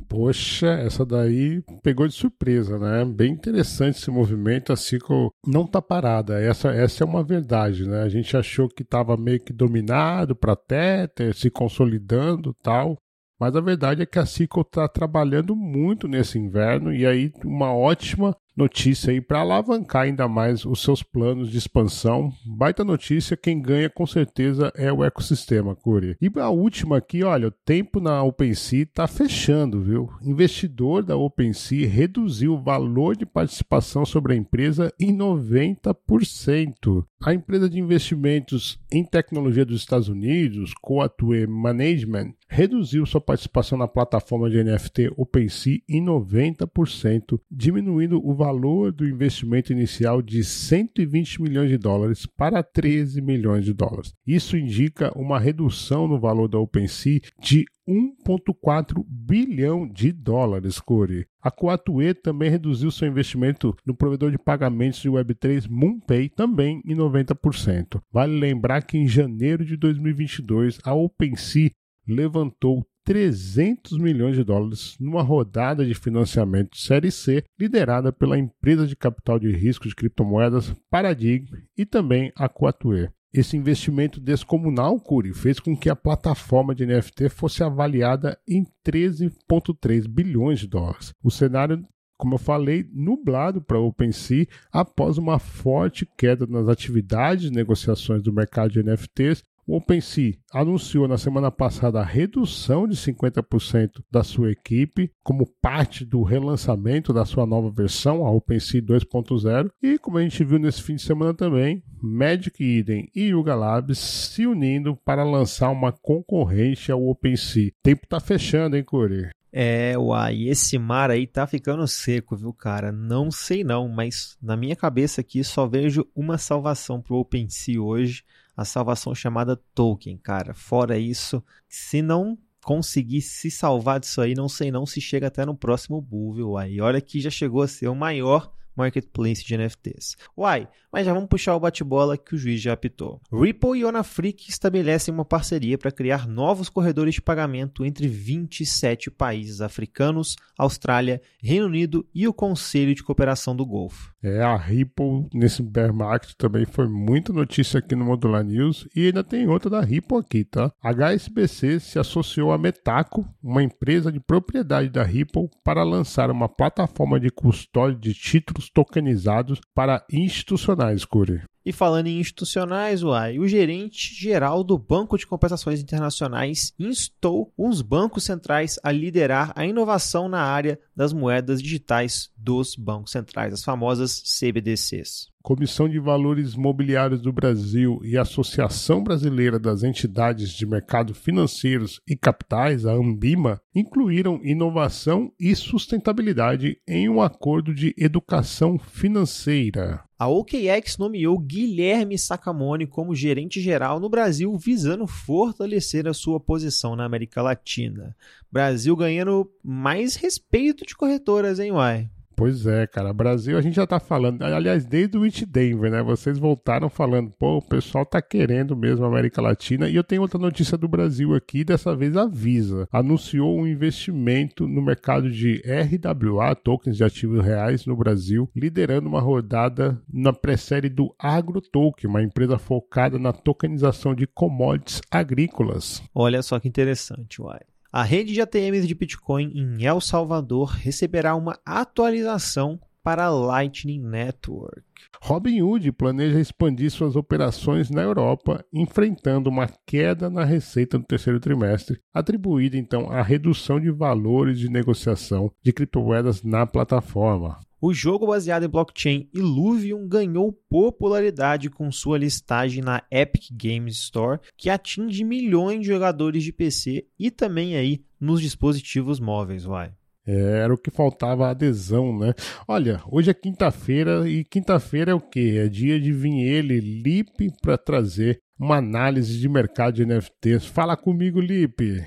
Poxa, 0.07 0.67
essa 0.67 1.03
daí 1.03 1.63
pegou 1.81 2.07
de 2.07 2.13
surpresa, 2.13 2.77
né? 2.77 3.03
Bem 3.03 3.31
interessante 3.31 3.97
esse 3.97 4.11
movimento. 4.11 4.71
A 4.71 4.75
Circle 4.75 5.31
não 5.43 5.65
tá 5.65 5.81
parada. 5.81 6.39
Essa, 6.39 6.69
essa 6.69 7.03
é 7.03 7.07
uma 7.07 7.23
verdade, 7.23 7.87
né? 7.87 8.03
A 8.03 8.09
gente 8.09 8.37
achou 8.37 8.69
que 8.69 8.83
estava 8.83 9.17
meio 9.17 9.39
que 9.39 9.51
dominado 9.51 10.35
para 10.35 10.55
Tether, 10.55 11.35
se 11.35 11.49
consolidando 11.49 12.55
tal. 12.61 12.95
Mas 13.39 13.55
a 13.55 13.61
verdade 13.61 14.01
é 14.01 14.05
que 14.05 14.19
a 14.19 14.25
Cico 14.25 14.61
está 14.61 14.87
trabalhando 14.87 15.55
muito 15.55 16.07
nesse 16.07 16.39
inverno 16.39 16.93
e 16.93 17.05
aí 17.05 17.31
uma 17.45 17.71
ótima 17.73 18.35
notícia 18.57 19.11
aí 19.11 19.21
para 19.21 19.41
alavancar 19.41 20.03
ainda 20.03 20.27
mais 20.27 20.65
os 20.65 20.81
seus 20.81 21.03
planos 21.03 21.51
de 21.51 21.59
expansão. 21.59 22.33
Baita 22.43 22.83
notícia, 22.83 23.37
quem 23.37 23.61
ganha 23.61 23.89
com 23.89 24.07
certeza 24.07 24.73
é 24.75 24.91
o 24.91 25.03
ecossistema, 25.03 25.75
Curi. 25.75 26.17
E 26.19 26.31
a 26.39 26.49
última 26.49 26.97
aqui, 26.97 27.23
olha, 27.23 27.49
o 27.49 27.51
tempo 27.51 27.99
na 27.99 28.23
OpenSea 28.23 28.81
está 28.81 29.05
fechando, 29.05 29.81
viu? 29.81 30.09
Investidor 30.23 31.03
da 31.03 31.15
OpenSea 31.15 31.87
reduziu 31.87 32.55
o 32.55 32.63
valor 32.63 33.15
de 33.15 33.27
participação 33.27 34.03
sobre 34.05 34.33
a 34.33 34.35
empresa 34.35 34.91
em 34.99 35.15
90%. 35.15 37.05
A 37.19 37.33
empresa 37.33 37.67
de 37.67 37.79
investimentos 37.79 38.79
em 38.91 39.03
tecnologia 39.03 39.65
dos 39.65 39.81
Estados 39.81 40.07
Unidos, 40.07 40.71
Coatue 40.79 41.47
Management, 41.47 42.33
reduziu 42.47 43.05
sua 43.07 43.19
participação 43.19 43.75
na 43.75 43.87
plataforma 43.87 44.49
de 44.49 44.63
NFT 44.63 45.11
OpenSea 45.17 45.81
em 45.89 46.03
90%, 46.05 47.39
diminuindo 47.49 48.21
o 48.23 48.35
valor 48.35 48.91
do 48.91 49.07
investimento 49.07 49.73
inicial 49.73 50.21
de 50.21 50.43
120 50.43 51.41
milhões 51.41 51.69
de 51.69 51.77
dólares 51.77 52.27
para 52.27 52.61
13 52.61 53.19
milhões 53.19 53.65
de 53.65 53.73
dólares. 53.73 54.13
Isso 54.25 54.55
indica 54.55 55.11
uma 55.17 55.39
redução 55.39 56.07
no 56.07 56.19
valor 56.19 56.47
da 56.47 56.59
OpenSea 56.59 57.19
de 57.41 57.65
1,4 57.87 59.03
bilhão 59.07 59.87
de 59.87 60.11
dólares, 60.11 60.79
Corey. 60.79 61.25
A 61.41 61.49
Coatue 61.49 62.13
também 62.13 62.49
reduziu 62.49 62.91
seu 62.91 63.07
investimento 63.07 63.75
no 63.85 63.95
provedor 63.95 64.31
de 64.31 64.37
pagamentos 64.37 64.99
de 64.99 65.09
Web3 65.09 65.69
MoonPay 65.69 66.29
também 66.29 66.81
em 66.85 66.95
90%. 66.95 68.01
Vale 68.11 68.37
lembrar 68.37 68.81
que 68.81 68.97
em 68.97 69.07
janeiro 69.07 69.63
de 69.63 69.77
2022 69.77 70.79
a 70.83 70.93
OpenSea 70.93 71.71
levantou 72.07 72.85
300 73.07 73.97
milhões 73.97 74.35
de 74.35 74.43
dólares 74.43 74.97
numa 74.99 75.21
rodada 75.21 75.85
de 75.85 75.93
financiamento 75.93 76.77
Série 76.77 77.09
C 77.09 77.41
liderada 77.57 78.11
pela 78.11 78.37
empresa 78.37 78.85
de 78.85 78.97
capital 78.97 79.39
de 79.39 79.49
risco 79.49 79.87
de 79.87 79.95
criptomoedas 79.95 80.75
Paradigm 80.89 81.45
e 81.77 81.85
também 81.85 82.33
a 82.35 82.49
Coatue. 82.49 83.07
Esse 83.37 83.55
investimento 83.55 84.19
descomunal, 84.19 84.99
Curi, 84.99 85.31
fez 85.31 85.59
com 85.59 85.77
que 85.77 85.91
a 85.91 85.95
plataforma 85.95 86.73
de 86.73 86.87
NFT 86.87 87.29
fosse 87.29 87.63
avaliada 87.63 88.35
em 88.47 88.65
13,3 88.83 90.07
bilhões 90.07 90.59
de 90.59 90.65
dólares. 90.65 91.13
O 91.23 91.29
cenário 91.29 91.85
como 92.17 92.33
eu 92.33 92.39
falei, 92.39 92.89
nublado 92.91 93.61
para 93.61 93.77
a 93.77 93.79
OpenSea 93.79 94.47
após 94.71 95.19
uma 95.19 95.37
forte 95.37 96.03
queda 96.17 96.47
nas 96.47 96.67
atividades 96.67 97.43
de 97.43 97.55
negociações 97.55 98.23
do 98.23 98.33
mercado 98.33 98.71
de 98.71 98.81
NFTs 98.81 99.43
o 99.67 99.75
OpenSea 99.75 100.33
anunciou 100.53 101.07
na 101.07 101.17
semana 101.17 101.51
passada 101.51 101.99
a 101.99 102.05
redução 102.05 102.87
de 102.87 102.95
50% 102.95 104.01
da 104.09 104.23
sua 104.23 104.51
equipe 104.51 105.11
como 105.21 105.45
parte 105.61 106.05
do 106.05 106.23
relançamento 106.23 107.11
da 107.11 107.25
sua 107.25 107.45
nova 107.45 107.69
versão, 107.69 108.25
a 108.25 108.31
OpenSea 108.31 108.81
2.0. 108.81 109.69
E 109.83 109.99
como 109.99 110.17
a 110.17 110.23
gente 110.23 110.43
viu 110.43 110.57
nesse 110.57 110.81
fim 110.81 110.95
de 110.95 111.01
semana 111.01 111.33
também, 111.33 111.83
Magic 112.01 112.63
Eden 112.63 113.09
e 113.13 113.23
Yuga 113.25 113.55
Labs 113.55 113.99
se 113.99 114.47
unindo 114.47 114.95
para 114.95 115.25
lançar 115.25 115.69
uma 115.69 115.91
concorrente 115.91 116.89
ao 116.89 117.05
OpenSea. 117.05 117.67
O 117.67 117.83
tempo 117.83 118.07
tá 118.07 118.21
fechando, 118.21 118.77
hein, 118.77 118.83
Corey? 118.85 119.29
É, 119.51 119.97
uai, 119.97 120.43
esse 120.47 120.77
mar 120.77 121.09
aí 121.09 121.25
tá 121.25 121.47
ficando 121.47 121.87
seco, 121.87 122.35
viu, 122.35 122.53
cara? 122.53 122.91
Não 122.91 123.31
sei 123.31 123.63
não, 123.63 123.87
mas 123.87 124.37
na 124.41 124.57
minha 124.57 124.75
cabeça 124.75 125.21
aqui 125.21 125.43
só 125.43 125.65
vejo 125.65 126.05
uma 126.15 126.37
salvação 126.37 127.01
pro 127.01 127.15
OpenSea 127.15 127.81
hoje 127.81 128.23
a 128.57 128.65
salvação 128.65 129.13
chamada 129.13 129.55
Tolkien, 129.75 130.17
cara. 130.17 130.53
Fora 130.53 130.97
isso, 130.97 131.43
se 131.69 132.01
não 132.01 132.35
conseguir 132.63 133.21
se 133.21 133.51
salvar 133.51 133.99
disso 133.99 134.19
aí, 134.19 134.33
não 134.33 134.49
sei 134.49 134.71
não 134.71 134.85
se 134.85 134.99
chega 134.99 135.27
até 135.27 135.45
no 135.45 135.55
próximo 135.55 136.01
Bull, 136.01 136.33
viu? 136.33 136.57
Aí 136.57 136.81
olha 136.81 136.99
que 136.99 137.21
já 137.21 137.29
chegou 137.29 137.61
a 137.61 137.67
ser 137.67 137.87
o 137.87 137.95
maior 137.95 138.51
marketplace 138.77 139.43
de 139.43 139.57
NFTs. 139.57 140.15
Uai, 140.37 140.67
mas 140.91 141.05
já 141.05 141.13
vamos 141.13 141.29
puxar 141.29 141.55
o 141.55 141.59
bate-bola 141.59 142.17
que 142.17 142.35
o 142.35 142.37
juiz 142.37 142.61
já 142.61 142.73
apitou. 142.73 143.21
Ripple 143.31 143.79
e 143.79 143.85
Onafric 143.85 144.49
estabelecem 144.49 145.13
uma 145.13 145.25
parceria 145.25 145.77
para 145.77 145.91
criar 145.91 146.27
novos 146.27 146.69
corredores 146.69 147.15
de 147.15 147.21
pagamento 147.21 147.85
entre 147.85 148.07
27 148.07 149.11
países 149.11 149.61
africanos, 149.61 150.35
Austrália, 150.57 151.21
Reino 151.41 151.65
Unido 151.65 152.07
e 152.13 152.27
o 152.27 152.33
Conselho 152.33 152.95
de 152.95 153.03
Cooperação 153.03 153.55
do 153.55 153.65
Golfo. 153.65 154.13
É, 154.23 154.41
a 154.41 154.57
Ripple 154.57 155.27
nesse 155.33 155.61
bear 155.61 155.93
market 155.93 156.33
também 156.37 156.65
foi 156.65 156.87
muita 156.87 157.31
notícia 157.31 157.79
aqui 157.79 157.95
no 157.95 158.05
Modular 158.05 158.43
News 158.43 158.87
e 158.95 159.07
ainda 159.07 159.23
tem 159.23 159.47
outra 159.47 159.69
da 159.69 159.81
Ripple 159.81 160.17
aqui, 160.17 160.43
tá? 160.43 160.71
A 160.81 160.91
HSBC 160.91 161.79
se 161.79 161.99
associou 161.99 162.51
a 162.51 162.57
Metaco, 162.57 163.25
uma 163.41 163.63
empresa 163.63 164.11
de 164.11 164.19
propriedade 164.19 164.89
da 164.89 165.03
Ripple, 165.03 165.49
para 165.63 165.83
lançar 165.83 166.31
uma 166.31 166.49
plataforma 166.49 167.19
de 167.19 167.29
custódia 167.29 167.99
de 167.99 168.13
títulos 168.13 168.66
tokenizados 168.69 169.59
para 169.73 170.05
institucionais, 170.11 171.05
Curi. 171.05 171.41
E 171.67 171.73
falando 171.73 172.07
em 172.07 172.21
institucionais, 172.21 173.03
uai, 173.03 173.37
o 173.39 173.45
gerente 173.45 174.15
geral 174.15 174.63
do 174.63 174.77
Banco 174.77 175.17
de 175.17 175.27
Compensações 175.27 175.81
Internacionais 175.81 176.73
instou 176.79 177.51
os 177.57 177.81
bancos 177.81 178.23
centrais 178.23 178.79
a 178.81 178.89
liderar 178.89 179.51
a 179.53 179.65
inovação 179.65 180.29
na 180.29 180.39
área 180.39 180.79
das 180.95 181.11
moedas 181.11 181.61
digitais 181.61 182.31
dos 182.37 182.73
bancos 182.73 183.11
centrais, 183.11 183.53
as 183.53 183.65
famosas 183.65 184.23
CBDCs. 184.23 185.27
Comissão 185.47 185.87
de 185.87 185.97
Valores 185.99 186.55
Mobiliários 186.55 187.21
do 187.21 187.31
Brasil 187.31 188.01
e 188.03 188.17
Associação 188.17 189.03
Brasileira 189.03 189.59
das 189.59 189.83
Entidades 189.83 190.51
de 190.51 190.65
Mercado 190.65 191.13
Financeiros 191.13 192.01
e 192.07 192.17
Capitais, 192.17 192.85
a 192.85 192.91
Ambima, 192.91 193.61
incluíram 193.73 194.41
inovação 194.43 195.31
e 195.39 195.55
sustentabilidade 195.55 196.77
em 196.87 197.07
um 197.07 197.21
acordo 197.21 197.73
de 197.73 197.95
educação 197.97 198.77
financeira. 198.77 200.03
A 200.19 200.27
OKX 200.27 200.97
nomeou 200.97 201.37
Guilherme 201.37 202.17
Sacamone 202.17 202.87
como 202.87 203.13
gerente 203.13 203.61
geral 203.61 203.99
no 203.99 204.09
Brasil, 204.09 204.57
visando 204.57 205.05
fortalecer 205.05 206.07
a 206.07 206.13
sua 206.13 206.39
posição 206.39 206.95
na 206.95 207.05
América 207.05 207.39
Latina. 207.43 208.15
Brasil 208.51 208.95
ganhando 208.95 209.47
mais 209.63 210.15
respeito 210.15 210.83
de 210.87 210.95
corretoras, 210.95 211.59
hein, 211.59 211.71
Uai? 211.71 212.09
Pois 212.37 212.67
é, 212.67 212.85
cara. 212.85 213.11
Brasil, 213.11 213.57
a 213.57 213.61
gente 213.61 213.77
já 213.77 213.87
tá 213.87 213.99
falando. 213.99 214.43
Aliás, 214.43 214.85
desde 214.85 215.17
o 215.17 215.23
It 215.23 215.43
Denver, 215.43 215.89
né? 215.89 216.03
Vocês 216.03 216.37
voltaram 216.37 216.87
falando, 216.87 217.31
pô, 217.31 217.57
o 217.57 217.61
pessoal 217.63 218.05
tá 218.05 218.21
querendo 218.21 218.75
mesmo 218.75 219.03
a 219.03 219.07
América 219.07 219.41
Latina. 219.41 219.89
E 219.89 219.95
eu 219.95 220.03
tenho 220.03 220.21
outra 220.21 220.37
notícia 220.37 220.77
do 220.77 220.87
Brasil 220.87 221.33
aqui, 221.33 221.63
dessa 221.63 221.95
vez 221.95 222.15
a 222.15 222.27
Visa. 222.27 222.87
Anunciou 222.91 223.57
um 223.59 223.65
investimento 223.65 224.67
no 224.67 224.83
mercado 224.83 225.31
de 225.31 225.63
RWA, 225.65 226.53
tokens 226.53 226.95
de 226.95 227.03
ativos 227.03 227.43
reais, 227.43 227.87
no 227.87 227.95
Brasil, 227.95 228.47
liderando 228.55 229.09
uma 229.09 229.19
rodada 229.19 229.99
na 230.07 230.31
pré-série 230.31 230.89
do 230.89 231.15
AgroToken, 231.17 232.07
uma 232.07 232.21
empresa 232.21 232.59
focada 232.59 233.17
na 233.17 233.33
tokenização 233.33 234.13
de 234.13 234.27
commodities 234.27 235.01
agrícolas. 235.09 236.03
Olha 236.13 236.43
só 236.43 236.59
que 236.59 236.67
interessante, 236.67 237.41
uai. 237.41 237.61
A 237.91 238.03
rede 238.03 238.33
de 238.33 238.41
ATMs 238.41 238.85
de 238.87 238.93
Bitcoin 238.93 239.51
em 239.55 239.85
El 239.85 240.01
Salvador 240.01 240.69
receberá 240.69 241.35
uma 241.35 241.59
atualização 241.65 242.79
para 243.07 243.27
a 243.27 243.29
Lightning 243.29 244.01
Network. 244.01 244.83
Robinhood 245.21 245.93
planeja 245.93 246.41
expandir 246.41 246.91
suas 246.91 247.15
operações 247.15 247.89
na 247.89 248.01
Europa, 248.01 248.65
enfrentando 248.73 249.49
uma 249.49 249.69
queda 249.85 250.29
na 250.29 250.43
receita 250.43 250.97
no 250.97 251.05
terceiro 251.05 251.39
trimestre, 251.39 252.01
atribuída 252.13 252.75
então 252.75 253.09
à 253.09 253.21
redução 253.21 253.79
de 253.79 253.89
valores 253.89 254.59
de 254.59 254.69
negociação 254.69 255.49
de 255.63 255.71
criptomoedas 255.71 256.43
na 256.43 256.67
plataforma. 256.67 257.57
O 257.79 257.93
jogo 257.93 258.27
baseado 258.27 258.65
em 258.65 258.69
blockchain 258.69 259.29
Illuvium 259.33 260.05
ganhou 260.05 260.51
popularidade 260.69 261.69
com 261.69 261.89
sua 261.89 262.17
listagem 262.17 262.83
na 262.83 263.03
Epic 263.09 263.51
Games 263.53 263.95
Store, 263.95 264.41
que 264.57 264.69
atinge 264.69 265.23
milhões 265.23 265.79
de 265.79 265.87
jogadores 265.87 266.43
de 266.43 266.51
PC 266.51 267.07
e 267.17 267.31
também 267.31 267.77
aí 267.77 268.03
nos 268.19 268.41
dispositivos 268.41 269.17
móveis, 269.17 269.63
vai. 269.63 269.93
É, 270.27 270.33
era 270.63 270.73
o 270.73 270.77
que 270.77 270.91
faltava 270.91 271.47
adesão, 271.47 272.17
né? 272.19 272.33
Olha, 272.67 273.01
hoje 273.09 273.31
é 273.31 273.33
quinta-feira 273.33 274.27
e 274.27 274.43
quinta-feira 274.43 275.11
é 275.11 275.15
o 275.15 275.21
quê? 275.21 275.61
É 275.63 275.69
dia 275.69 275.97
de 275.97 276.11
vir 276.11 276.41
ele, 276.41 276.81
Lipe, 276.81 277.49
para 277.61 277.77
trazer 277.77 278.37
uma 278.59 278.75
análise 278.75 279.39
de 279.39 279.47
mercado 279.47 279.93
de 279.93 280.05
NFTs. 280.05 280.65
Fala 280.65 280.97
comigo, 280.97 281.39
Lipe. 281.39 282.05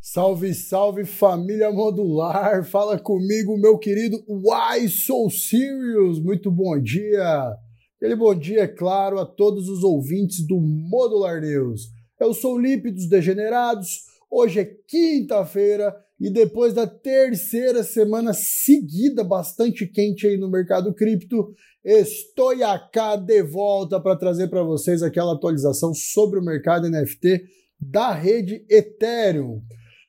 Salve, 0.00 0.54
salve 0.54 1.04
família 1.04 1.70
modular! 1.70 2.64
Fala 2.64 2.98
comigo, 2.98 3.58
meu 3.58 3.76
querido 3.76 4.24
Why 4.26 4.88
So 4.88 5.28
Serious! 5.28 6.18
Muito 6.18 6.50
bom 6.50 6.80
dia! 6.80 7.54
Aquele 7.96 8.16
bom 8.16 8.34
dia, 8.34 8.62
é 8.62 8.68
claro, 8.68 9.18
a 9.18 9.26
todos 9.26 9.68
os 9.68 9.82
ouvintes 9.82 10.46
do 10.46 10.58
Modular 10.60 11.42
News. 11.42 11.90
Eu 12.18 12.32
sou 12.32 12.54
o 12.54 12.58
Lipe 12.58 12.90
dos 12.90 13.08
Degenerados, 13.08 14.02
hoje 14.30 14.60
é 14.60 14.64
quinta-feira 14.64 15.94
e 16.18 16.30
depois 16.30 16.72
da 16.72 16.86
terceira 16.86 17.82
semana 17.82 18.32
seguida 18.32 19.22
bastante 19.22 19.86
quente 19.86 20.26
aí 20.26 20.36
no 20.38 20.50
mercado 20.50 20.94
cripto, 20.94 21.54
estou 21.84 22.50
aqui 22.64 23.22
de 23.24 23.42
volta 23.42 24.00
para 24.00 24.16
trazer 24.16 24.48
para 24.48 24.62
vocês 24.62 25.02
aquela 25.02 25.34
atualização 25.34 25.92
sobre 25.94 26.38
o 26.40 26.44
mercado 26.44 26.88
NFT 26.88 27.44
da 27.78 28.12
rede 28.12 28.64
Ethereum. 28.68 29.60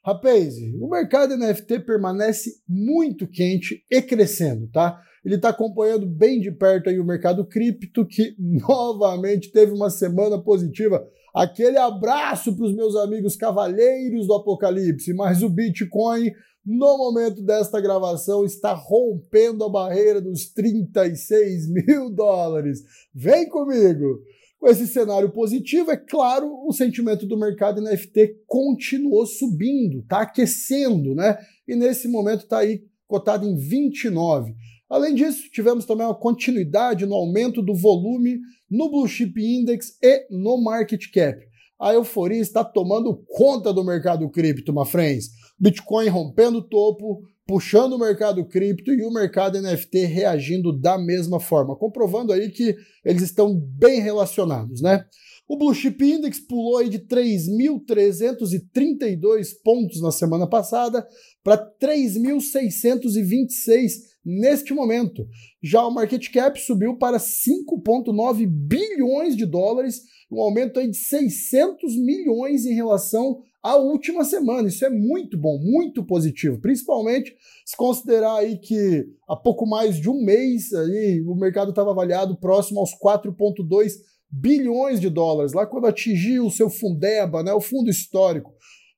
Rapaz, 0.08 0.56
o 0.80 0.88
mercado 0.88 1.36
NFT 1.36 1.80
permanece 1.80 2.62
muito 2.66 3.28
quente 3.28 3.84
e 3.92 4.02
crescendo, 4.02 4.70
tá? 4.72 5.02
Ele 5.26 5.36
está 5.36 5.50
acompanhando 5.50 6.06
bem 6.06 6.40
de 6.40 6.50
perto 6.50 6.90
aí 6.90 6.98
o 6.98 7.04
mercado 7.04 7.46
cripto, 7.46 8.06
que 8.06 8.34
novamente 8.40 9.52
teve 9.52 9.74
uma 9.74 9.90
semana 9.90 10.42
positiva. 10.42 11.06
Aquele 11.36 11.78
abraço 11.78 12.56
para 12.56 12.68
os 12.68 12.74
meus 12.74 12.96
amigos 12.96 13.36
cavaleiros 13.36 14.28
do 14.28 14.34
apocalipse, 14.34 15.14
mas 15.14 15.44
o 15.44 15.50
Bitcoin 15.50 16.32
no 16.66 16.98
momento 16.98 17.42
desta 17.42 17.80
gravação, 17.80 18.44
está 18.44 18.74
rompendo 18.74 19.64
a 19.64 19.70
barreira 19.70 20.20
dos 20.20 20.52
36 20.52 21.70
mil 21.70 22.10
dólares. 22.10 22.84
Vem 23.16 23.48
comigo! 23.48 24.22
Com 24.60 24.68
esse 24.68 24.88
cenário 24.88 25.32
positivo, 25.32 25.92
é 25.92 25.98
claro, 25.98 26.52
o 26.68 26.74
sentimento 26.74 27.28
do 27.28 27.38
mercado 27.38 27.82
NFT 27.82 28.42
continuou 28.48 29.26
subindo, 29.26 30.00
está 30.00 30.22
aquecendo, 30.22 31.14
né? 31.14 31.38
E 31.68 31.76
nesse 31.76 32.08
momento 32.08 32.42
está 32.44 32.60
aí 32.60 32.84
cotado 33.08 33.48
em 33.48 33.56
29. 33.56 34.56
Além 34.90 35.14
disso, 35.14 35.50
tivemos 35.52 35.86
também 35.86 36.08
uma 36.08 36.16
continuidade 36.16 37.06
no 37.06 37.14
aumento 37.14 37.62
do 37.62 37.76
volume 37.76 38.40
no 38.70 38.90
Blue 38.90 39.08
Chip 39.08 39.40
Index 39.40 39.98
e 40.02 40.28
no 40.32 40.58
Market 40.62 41.12
Cap. 41.12 41.46
A 41.80 41.94
euforia 41.94 42.42
está 42.42 42.64
tomando 42.64 43.16
conta 43.28 43.72
do 43.72 43.84
mercado 43.84 44.28
cripto, 44.30 44.74
my 44.74 44.86
friends. 44.86 45.30
Bitcoin 45.60 46.08
rompendo 46.08 46.60
o 46.60 46.68
topo, 46.68 47.22
puxando 47.48 47.94
o 47.94 48.00
mercado 48.00 48.46
cripto 48.46 48.94
e 48.94 49.02
o 49.04 49.12
mercado 49.12 49.62
NFT 49.62 50.06
reagindo 50.06 50.78
da 50.78 50.98
mesma 50.98 51.40
forma, 51.40 51.78
comprovando 51.78 52.34
aí 52.34 52.50
que 52.50 52.76
eles 53.06 53.24
estão 53.24 53.58
bem 53.58 54.02
relacionados, 54.02 54.82
né? 54.82 55.06
O 55.48 55.58
Blue 55.58 55.74
Chip 55.74 56.04
Index 56.04 56.42
pulou 56.42 56.78
aí 56.78 56.90
de 56.90 57.00
3.332 57.00 59.48
pontos 59.64 60.02
na 60.02 60.12
semana 60.12 60.46
passada 60.46 61.08
para 61.42 61.58
3.626 61.82 63.92
neste 64.26 64.74
momento. 64.74 65.26
Já 65.64 65.88
o 65.88 65.94
market 65.94 66.30
cap 66.34 66.60
subiu 66.60 66.98
para 66.98 67.18
5.9 67.18 68.46
bilhões 68.46 69.38
de 69.38 69.46
dólares, 69.46 70.02
um 70.30 70.42
aumento 70.42 70.82
aí 70.82 70.92
de 70.92 70.98
600 70.98 71.96
milhões 71.96 72.66
em 72.66 72.74
relação 72.74 73.42
à 73.68 73.76
última 73.76 74.24
semana. 74.24 74.68
Isso 74.68 74.86
é 74.86 74.90
muito 74.90 75.38
bom, 75.38 75.60
muito 75.60 76.04
positivo, 76.06 76.60
principalmente 76.60 77.36
se 77.66 77.76
considerar 77.76 78.38
aí 78.38 78.58
que 78.58 79.06
há 79.28 79.36
pouco 79.36 79.66
mais 79.68 79.98
de 79.98 80.10
um 80.10 80.24
mês 80.24 80.74
aí 80.74 81.22
o 81.28 81.36
mercado 81.36 81.72
estava 81.72 81.92
avaliado 81.92 82.38
próximo 82.38 82.80
aos 82.80 82.92
4.2 82.92 83.92
bilhões 84.30 85.00
de 85.00 85.10
dólares, 85.10 85.54
lá 85.54 85.66
quando 85.66 85.88
atingiu 85.88 86.46
o 86.46 86.52
seu 86.52 86.70
Fundeba, 86.70 87.44
né, 87.44 87.54
o 87.54 87.62
fundo 87.62 87.90
histórico. 87.90 88.52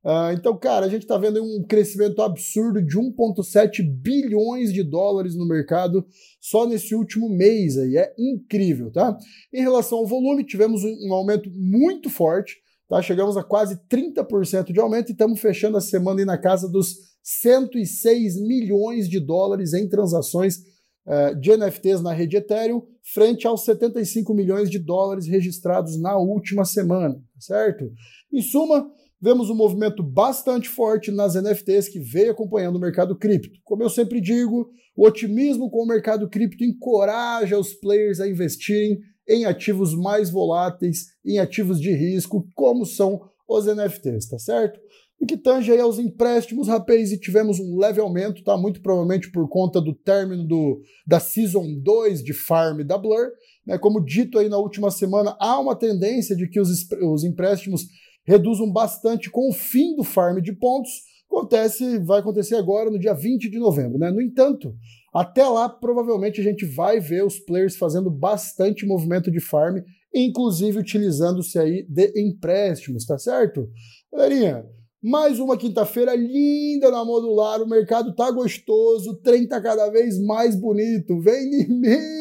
Uh, 0.03 0.31
então, 0.33 0.57
cara, 0.57 0.85
a 0.85 0.89
gente 0.89 1.01
está 1.01 1.17
vendo 1.17 1.43
um 1.43 1.65
crescimento 1.67 2.21
absurdo 2.21 2.81
de 2.81 2.97
1,7 2.97 3.83
bilhões 3.83 4.71
de 4.71 4.81
dólares 4.81 5.35
no 5.35 5.47
mercado 5.47 6.05
só 6.39 6.65
nesse 6.65 6.95
último 6.95 7.27
mês 7.27 7.77
aí. 7.77 7.97
É 7.97 8.13
incrível, 8.17 8.91
tá? 8.91 9.17
Em 9.53 9.61
relação 9.61 9.97
ao 9.97 10.07
volume, 10.07 10.45
tivemos 10.45 10.83
um 10.83 11.13
aumento 11.13 11.51
muito 11.53 12.09
forte, 12.09 12.55
tá? 12.89 13.01
Chegamos 13.01 13.37
a 13.37 13.43
quase 13.43 13.79
30% 13.89 14.73
de 14.73 14.79
aumento 14.79 15.09
e 15.09 15.11
estamos 15.11 15.39
fechando 15.39 15.77
a 15.77 15.81
semana 15.81 16.25
na 16.25 16.37
casa 16.37 16.67
dos 16.67 16.95
106 17.21 18.41
milhões 18.41 19.07
de 19.07 19.19
dólares 19.19 19.73
em 19.73 19.87
transações 19.87 20.57
uh, 21.05 21.39
de 21.39 21.55
NFTs 21.55 22.01
na 22.01 22.11
rede 22.11 22.37
Ethereum, 22.37 22.81
frente 23.13 23.45
aos 23.45 23.63
75 23.63 24.33
milhões 24.33 24.69
de 24.69 24.79
dólares 24.79 25.27
registrados 25.27 25.99
na 26.01 26.17
última 26.17 26.65
semana, 26.65 27.21
certo? 27.39 27.91
Em 28.33 28.41
suma, 28.41 28.89
vemos 29.21 29.49
um 29.49 29.55
movimento 29.55 30.01
bastante 30.01 30.67
forte 30.67 31.11
nas 31.11 31.35
NFTs 31.35 31.89
que 31.89 31.99
veio 31.99 32.31
acompanhando 32.31 32.77
o 32.77 32.81
mercado 32.81 33.17
cripto. 33.17 33.59
Como 33.63 33.83
eu 33.83 33.89
sempre 33.89 34.19
digo, 34.19 34.69
o 34.95 35.05
otimismo 35.05 35.69
com 35.69 35.83
o 35.83 35.87
mercado 35.87 36.27
cripto 36.29 36.63
encoraja 36.63 37.59
os 37.59 37.73
players 37.73 38.19
a 38.19 38.27
investirem 38.27 38.99
em 39.29 39.45
ativos 39.45 39.93
mais 39.93 40.31
voláteis, 40.31 41.13
em 41.23 41.37
ativos 41.37 41.79
de 41.79 41.91
risco, 41.91 42.47
como 42.55 42.85
são 42.85 43.21
os 43.47 43.65
NFTs, 43.65 44.27
tá 44.27 44.39
certo? 44.39 44.79
E 45.21 45.25
que 45.25 45.37
tange 45.37 45.71
aí 45.71 45.79
aos 45.79 45.99
empréstimos, 45.99 46.67
rapaz, 46.67 47.11
e 47.11 47.19
tivemos 47.19 47.59
um 47.59 47.77
leve 47.77 47.99
aumento, 47.99 48.43
tá? 48.43 48.57
Muito 48.57 48.81
provavelmente 48.81 49.29
por 49.31 49.47
conta 49.49 49.81
do 49.81 49.93
término 49.93 50.47
do, 50.47 50.81
da 51.05 51.19
Season 51.19 51.75
2 51.81 52.23
de 52.23 52.33
Farm 52.33 52.81
da 52.83 52.97
Blur. 52.97 53.27
Né? 53.67 53.77
Como 53.77 54.03
dito 54.03 54.39
aí 54.39 54.47
na 54.47 54.57
última 54.57 54.89
semana, 54.89 55.35
há 55.39 55.59
uma 55.59 55.75
tendência 55.75 56.35
de 56.35 56.47
que 56.47 56.59
os, 56.59 56.69
os 57.01 57.23
empréstimos 57.23 57.85
reduzam 58.25 58.71
bastante 58.71 59.29
com 59.29 59.49
o 59.49 59.53
fim 59.53 59.95
do 59.95 60.03
farm 60.03 60.39
de 60.39 60.53
pontos. 60.53 60.91
Acontece, 61.29 61.99
vai 61.99 62.19
acontecer 62.19 62.55
agora 62.55 62.89
no 62.89 62.99
dia 62.99 63.13
20 63.13 63.49
de 63.49 63.59
novembro, 63.59 63.99
né? 63.99 64.09
No 64.09 64.21
entanto, 64.21 64.73
até 65.13 65.43
lá 65.47 65.67
provavelmente 65.67 66.41
a 66.41 66.43
gente 66.43 66.65
vai 66.65 66.99
ver 66.99 67.23
os 67.23 67.39
players 67.39 67.75
fazendo 67.77 68.09
bastante 68.09 68.85
movimento 68.85 69.31
de 69.31 69.39
farm, 69.39 69.77
inclusive 70.13 70.79
utilizando-se 70.79 71.57
aí 71.59 71.85
de 71.87 72.13
empréstimos, 72.15 73.05
tá 73.05 73.17
certo? 73.17 73.69
Galerinha, 74.11 74.65
mais 75.01 75.39
uma 75.39 75.57
quinta-feira 75.57 76.15
linda 76.15 76.91
na 76.91 77.05
modular, 77.05 77.61
o 77.61 77.69
mercado 77.69 78.13
tá 78.15 78.29
gostoso, 78.31 79.11
o 79.11 79.15
trem 79.15 79.47
tá 79.47 79.61
cada 79.61 79.89
vez 79.89 80.19
mais 80.19 80.55
bonito. 80.55 81.19
Vem 81.19 81.49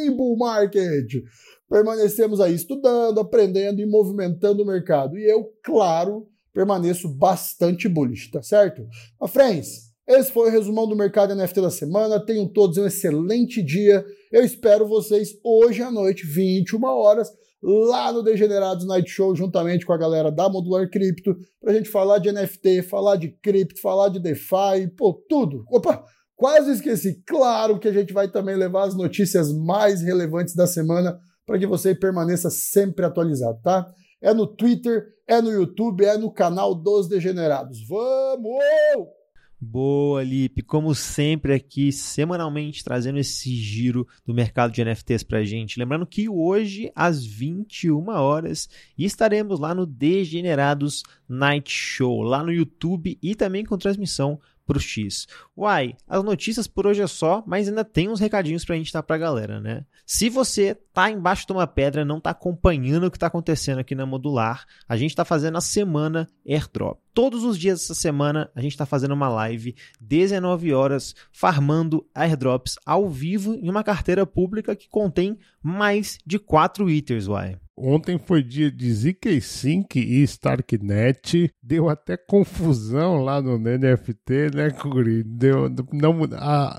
em 0.06 0.16
bull 0.16 0.36
market 0.36 1.22
permanecemos 1.68 2.40
aí 2.40 2.54
estudando, 2.54 3.20
aprendendo 3.20 3.80
e 3.80 3.86
movimentando 3.86 4.62
o 4.62 4.66
mercado. 4.66 5.18
E 5.18 5.24
eu, 5.24 5.52
claro, 5.62 6.26
permaneço 6.52 7.08
bastante 7.08 7.88
bullish, 7.88 8.30
tá 8.30 8.42
certo? 8.42 8.86
Mas, 9.20 9.30
friends, 9.30 9.87
esse 10.08 10.32
foi 10.32 10.48
o 10.48 10.50
resumão 10.50 10.88
do 10.88 10.96
mercado 10.96 11.34
NFT 11.34 11.60
da 11.60 11.70
semana. 11.70 12.18
Tenham 12.18 12.48
todos 12.48 12.78
um 12.78 12.86
excelente 12.86 13.62
dia. 13.62 14.02
Eu 14.32 14.42
espero 14.42 14.88
vocês 14.88 15.38
hoje 15.44 15.82
à 15.82 15.90
noite, 15.90 16.24
21 16.24 16.82
horas, 16.82 17.28
lá 17.62 18.10
no 18.10 18.22
Degenerados 18.22 18.86
Night 18.86 19.10
Show, 19.10 19.36
juntamente 19.36 19.84
com 19.84 19.92
a 19.92 19.98
galera 19.98 20.32
da 20.32 20.48
Modular 20.48 20.88
Crypto, 20.90 21.36
pra 21.60 21.74
gente 21.74 21.90
falar 21.90 22.20
de 22.20 22.32
NFT, 22.32 22.82
falar 22.84 23.16
de 23.16 23.28
cripto, 23.42 23.80
falar 23.82 24.08
de 24.08 24.18
DeFi, 24.18 24.88
pô, 24.96 25.12
tudo. 25.28 25.64
Opa, 25.68 26.02
quase 26.34 26.72
esqueci. 26.72 27.22
Claro 27.26 27.78
que 27.78 27.88
a 27.88 27.92
gente 27.92 28.14
vai 28.14 28.30
também 28.30 28.56
levar 28.56 28.84
as 28.84 28.96
notícias 28.96 29.52
mais 29.52 30.00
relevantes 30.00 30.54
da 30.54 30.66
semana 30.66 31.18
para 31.44 31.58
que 31.58 31.66
você 31.66 31.94
permaneça 31.94 32.48
sempre 32.48 33.04
atualizado, 33.04 33.60
tá? 33.62 33.86
É 34.22 34.32
no 34.32 34.46
Twitter, 34.46 35.04
é 35.26 35.42
no 35.42 35.50
YouTube, 35.50 36.02
é 36.02 36.16
no 36.16 36.32
canal 36.32 36.74
dos 36.74 37.08
Degenerados. 37.08 37.86
Vamos! 37.86 39.17
Boa, 39.60 40.22
Lipe. 40.22 40.62
Como 40.62 40.94
sempre 40.94 41.52
aqui, 41.52 41.90
semanalmente, 41.90 42.84
trazendo 42.84 43.18
esse 43.18 43.54
giro 43.56 44.06
do 44.24 44.32
mercado 44.32 44.72
de 44.72 44.84
NFTs 44.84 45.24
pra 45.24 45.42
gente. 45.42 45.78
Lembrando 45.78 46.06
que 46.06 46.28
hoje, 46.28 46.92
às 46.94 47.26
21 47.26 48.08
horas, 48.08 48.68
estaremos 48.96 49.58
lá 49.58 49.74
no 49.74 49.84
Degenerados 49.84 51.02
Night 51.28 51.72
Show, 51.72 52.22
lá 52.22 52.44
no 52.44 52.52
YouTube 52.52 53.18
e 53.20 53.34
também 53.34 53.64
com 53.64 53.76
transmissão 53.76 54.40
pro 54.68 54.78
X. 54.78 55.26
Uai, 55.56 55.96
as 56.06 56.22
notícias 56.22 56.66
por 56.66 56.86
hoje 56.86 57.00
é 57.00 57.06
só, 57.06 57.42
mas 57.46 57.66
ainda 57.66 57.82
tem 57.82 58.10
uns 58.10 58.20
recadinhos 58.20 58.66
pra 58.66 58.76
gente 58.76 58.92
dar 58.92 59.02
pra 59.02 59.16
galera, 59.16 59.58
né? 59.58 59.86
Se 60.04 60.28
você 60.28 60.74
tá 60.92 61.10
embaixo 61.10 61.46
de 61.46 61.54
uma 61.54 61.66
pedra, 61.66 62.04
não 62.04 62.20
tá 62.20 62.30
acompanhando 62.30 63.06
o 63.06 63.10
que 63.10 63.18
tá 63.18 63.28
acontecendo 63.28 63.78
aqui 63.78 63.94
na 63.94 64.04
Modular, 64.04 64.66
a 64.86 64.94
gente 64.94 65.16
tá 65.16 65.24
fazendo 65.24 65.56
a 65.56 65.62
semana 65.62 66.28
Airdrop. 66.46 66.98
Todos 67.14 67.44
os 67.44 67.58
dias 67.58 67.80
dessa 67.80 67.94
semana 67.94 68.50
a 68.54 68.60
gente 68.60 68.76
tá 68.76 68.84
fazendo 68.84 69.14
uma 69.14 69.28
live 69.28 69.74
19 70.00 70.72
horas 70.74 71.14
farmando 71.32 72.06
airdrops 72.14 72.76
ao 72.84 73.08
vivo 73.08 73.54
em 73.54 73.70
uma 73.70 73.82
carteira 73.82 74.26
pública 74.26 74.76
que 74.76 74.88
contém 74.88 75.38
mais 75.62 76.18
de 76.26 76.38
4 76.38 76.88
Ethers, 76.90 77.26
uai. 77.26 77.56
Ontem 77.80 78.18
foi 78.18 78.42
dia 78.42 78.70
de 78.70 78.92
ZK 78.92 79.40
Sync 79.40 79.98
e 79.98 80.22
Starknet. 80.22 81.50
Deu 81.62 81.88
até 81.88 82.16
confusão 82.16 83.22
lá 83.22 83.40
no 83.40 83.58
NFT, 83.58 84.54
né, 84.54 84.70
Curi? 84.70 85.22
Deu, 85.22 85.70
não, 85.92 86.18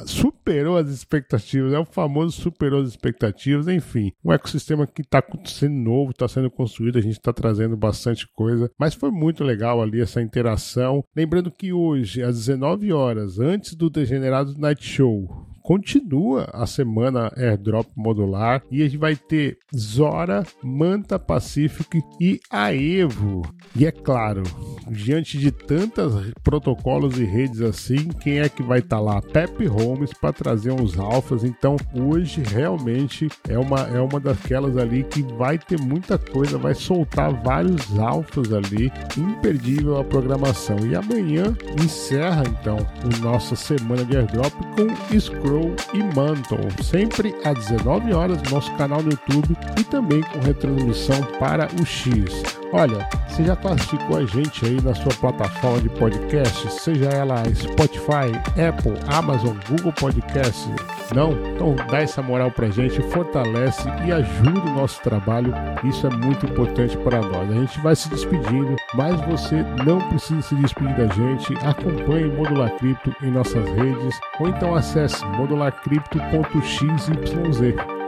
superou 0.06 0.78
as 0.78 0.90
expectativas. 0.90 1.74
É 1.74 1.80
o 1.80 1.86
famoso 1.86 2.42
superou 2.42 2.82
as 2.82 2.90
expectativas. 2.90 3.68
Enfim, 3.68 4.12
um 4.24 4.34
ecossistema 4.34 4.86
que 4.86 5.02
está 5.02 5.24
sendo 5.46 5.76
novo, 5.76 6.12
está 6.12 6.28
sendo 6.28 6.52
construído. 6.52 6.98
A 6.98 7.02
gente 7.02 7.18
está 7.18 7.32
trazendo 7.32 7.78
bastante 7.78 8.28
coisa. 8.34 8.70
Mas 8.78 8.94
foi 8.94 9.12
muito 9.12 9.44
legal 9.44 9.82
ali 9.82 10.02
essa 10.02 10.22
interação. 10.22 11.04
Lembrando 11.16 11.52
que 11.52 11.72
hoje, 11.72 12.22
às 12.22 12.36
19 12.36 12.92
horas, 12.92 13.40
antes 13.40 13.74
do 13.76 13.90
Degenerado 13.90 14.58
Night 14.58 14.86
Show, 14.86 15.49
continua 15.70 16.50
a 16.52 16.66
semana 16.66 17.32
airdrop 17.38 17.86
modular 17.96 18.64
e 18.72 18.82
a 18.82 18.86
gente 18.86 18.98
vai 18.98 19.16
ter 19.16 19.56
Zora, 19.78 20.44
Manta 20.64 21.20
Pacific 21.20 22.02
e 22.20 22.40
Aevo. 22.50 23.44
E 23.76 23.86
é 23.86 23.92
claro, 23.92 24.42
diante 24.90 25.38
de 25.38 25.52
tantos 25.52 26.32
protocolos 26.44 27.20
e 27.20 27.24
redes 27.24 27.62
assim, 27.62 28.08
quem 28.08 28.40
é 28.40 28.50
que 28.50 28.64
vai 28.64 28.80
estar 28.80 28.96
tá 28.96 29.00
lá? 29.00 29.22
Pepe 29.22 29.68
Holmes 29.68 30.12
para 30.12 30.34
trazer 30.34 30.72
uns 30.72 30.98
alfas. 30.98 31.44
Então 31.44 31.78
hoje 31.94 32.42
realmente 32.42 33.30
é 33.48 33.60
uma, 33.60 33.82
é 33.82 34.02
uma 34.02 34.20
daquelas 34.20 34.76
ali 34.76 35.04
que 35.04 35.22
vai 35.22 35.60
ter 35.60 35.80
muita 35.80 36.18
coisa, 36.18 36.58
vai 36.58 36.74
soltar 36.74 37.32
vários 37.44 38.00
alfas 38.00 38.52
ali, 38.52 38.92
imperdível 39.16 40.00
a 40.00 40.04
programação. 40.04 40.80
E 40.88 40.96
amanhã 40.96 41.56
encerra 41.80 42.42
então 42.48 42.80
a 43.04 43.24
nossa 43.24 43.56
semana 43.56 44.04
de 44.04 44.18
airdrop 44.18 44.52
com 44.76 45.20
Scroll 45.20 45.59
e 45.94 46.04
Mantle, 46.16 46.68
sempre 46.84 47.36
às 47.44 47.56
19 47.68 48.14
horas 48.14 48.42
no 48.44 48.52
nosso 48.52 48.74
canal 48.76 49.02
no 49.02 49.12
YouTube 49.12 49.56
e 49.80 49.84
também 49.84 50.22
com 50.22 50.40
retransmissão 50.40 51.22
para 51.40 51.68
o 51.82 51.86
X. 51.86 52.44
Olha, 52.72 53.10
você 53.28 53.46
já 53.46 53.56
classificou 53.56 54.18
a 54.18 54.26
gente 54.26 54.64
aí 54.66 54.80
na 54.82 54.94
sua 54.94 55.12
plataforma 55.20 55.82
de 55.82 55.90
podcast, 55.90 56.72
seja 56.72 57.06
ela 57.06 57.44
Spotify, 57.56 58.30
Apple, 58.62 58.94
Amazon, 59.08 59.58
Google 59.68 59.92
Podcast? 59.94 60.70
Não? 61.16 61.32
Então 61.32 61.76
dá 61.90 62.02
essa 62.02 62.22
moral 62.22 62.52
pra 62.52 62.70
gente, 62.70 63.02
fortalece 63.10 63.90
e 64.06 64.12
ajuda 64.12 64.60
o 64.60 64.76
nosso 64.76 65.02
trabalho. 65.02 65.52
Isso 65.84 66.06
é 66.06 66.12
muito 66.12 66.46
importante 66.46 66.96
para 66.98 67.20
nós. 67.22 67.50
A 67.50 67.56
gente 67.56 67.80
vai 67.80 67.96
se 67.96 68.08
despedindo, 68.10 68.76
mas 68.94 69.20
você 69.22 69.66
não 69.84 69.98
precisa 70.10 70.44
se 70.44 70.54
despedir 70.56 70.96
da 70.96 71.08
gente. 71.08 71.56
Acompanhe 71.66 72.28
Modular 72.28 72.70
Cripto 72.78 73.12
em 73.24 73.32
nossas 73.32 73.68
redes 73.72 74.20
ou 74.40 74.48
então 74.48 74.76
acesse 74.76 75.26
modularcrypto.xyz. 75.26 77.10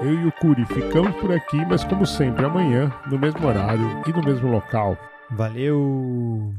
Eu 0.02 0.14
e 0.14 0.28
o 0.28 0.32
Curi 0.32 0.66
ficamos 0.66 1.16
por 1.18 1.32
aqui, 1.32 1.64
mas 1.66 1.84
como 1.84 2.06
sempre, 2.08 2.46
amanhã, 2.46 2.92
no 3.10 3.20
mesmo 3.20 3.48
horário 3.48 4.02
e 4.08 4.12
no 4.12 4.24
mesmo 4.24 4.50
local. 4.50 4.98
Valeu! 5.30 6.56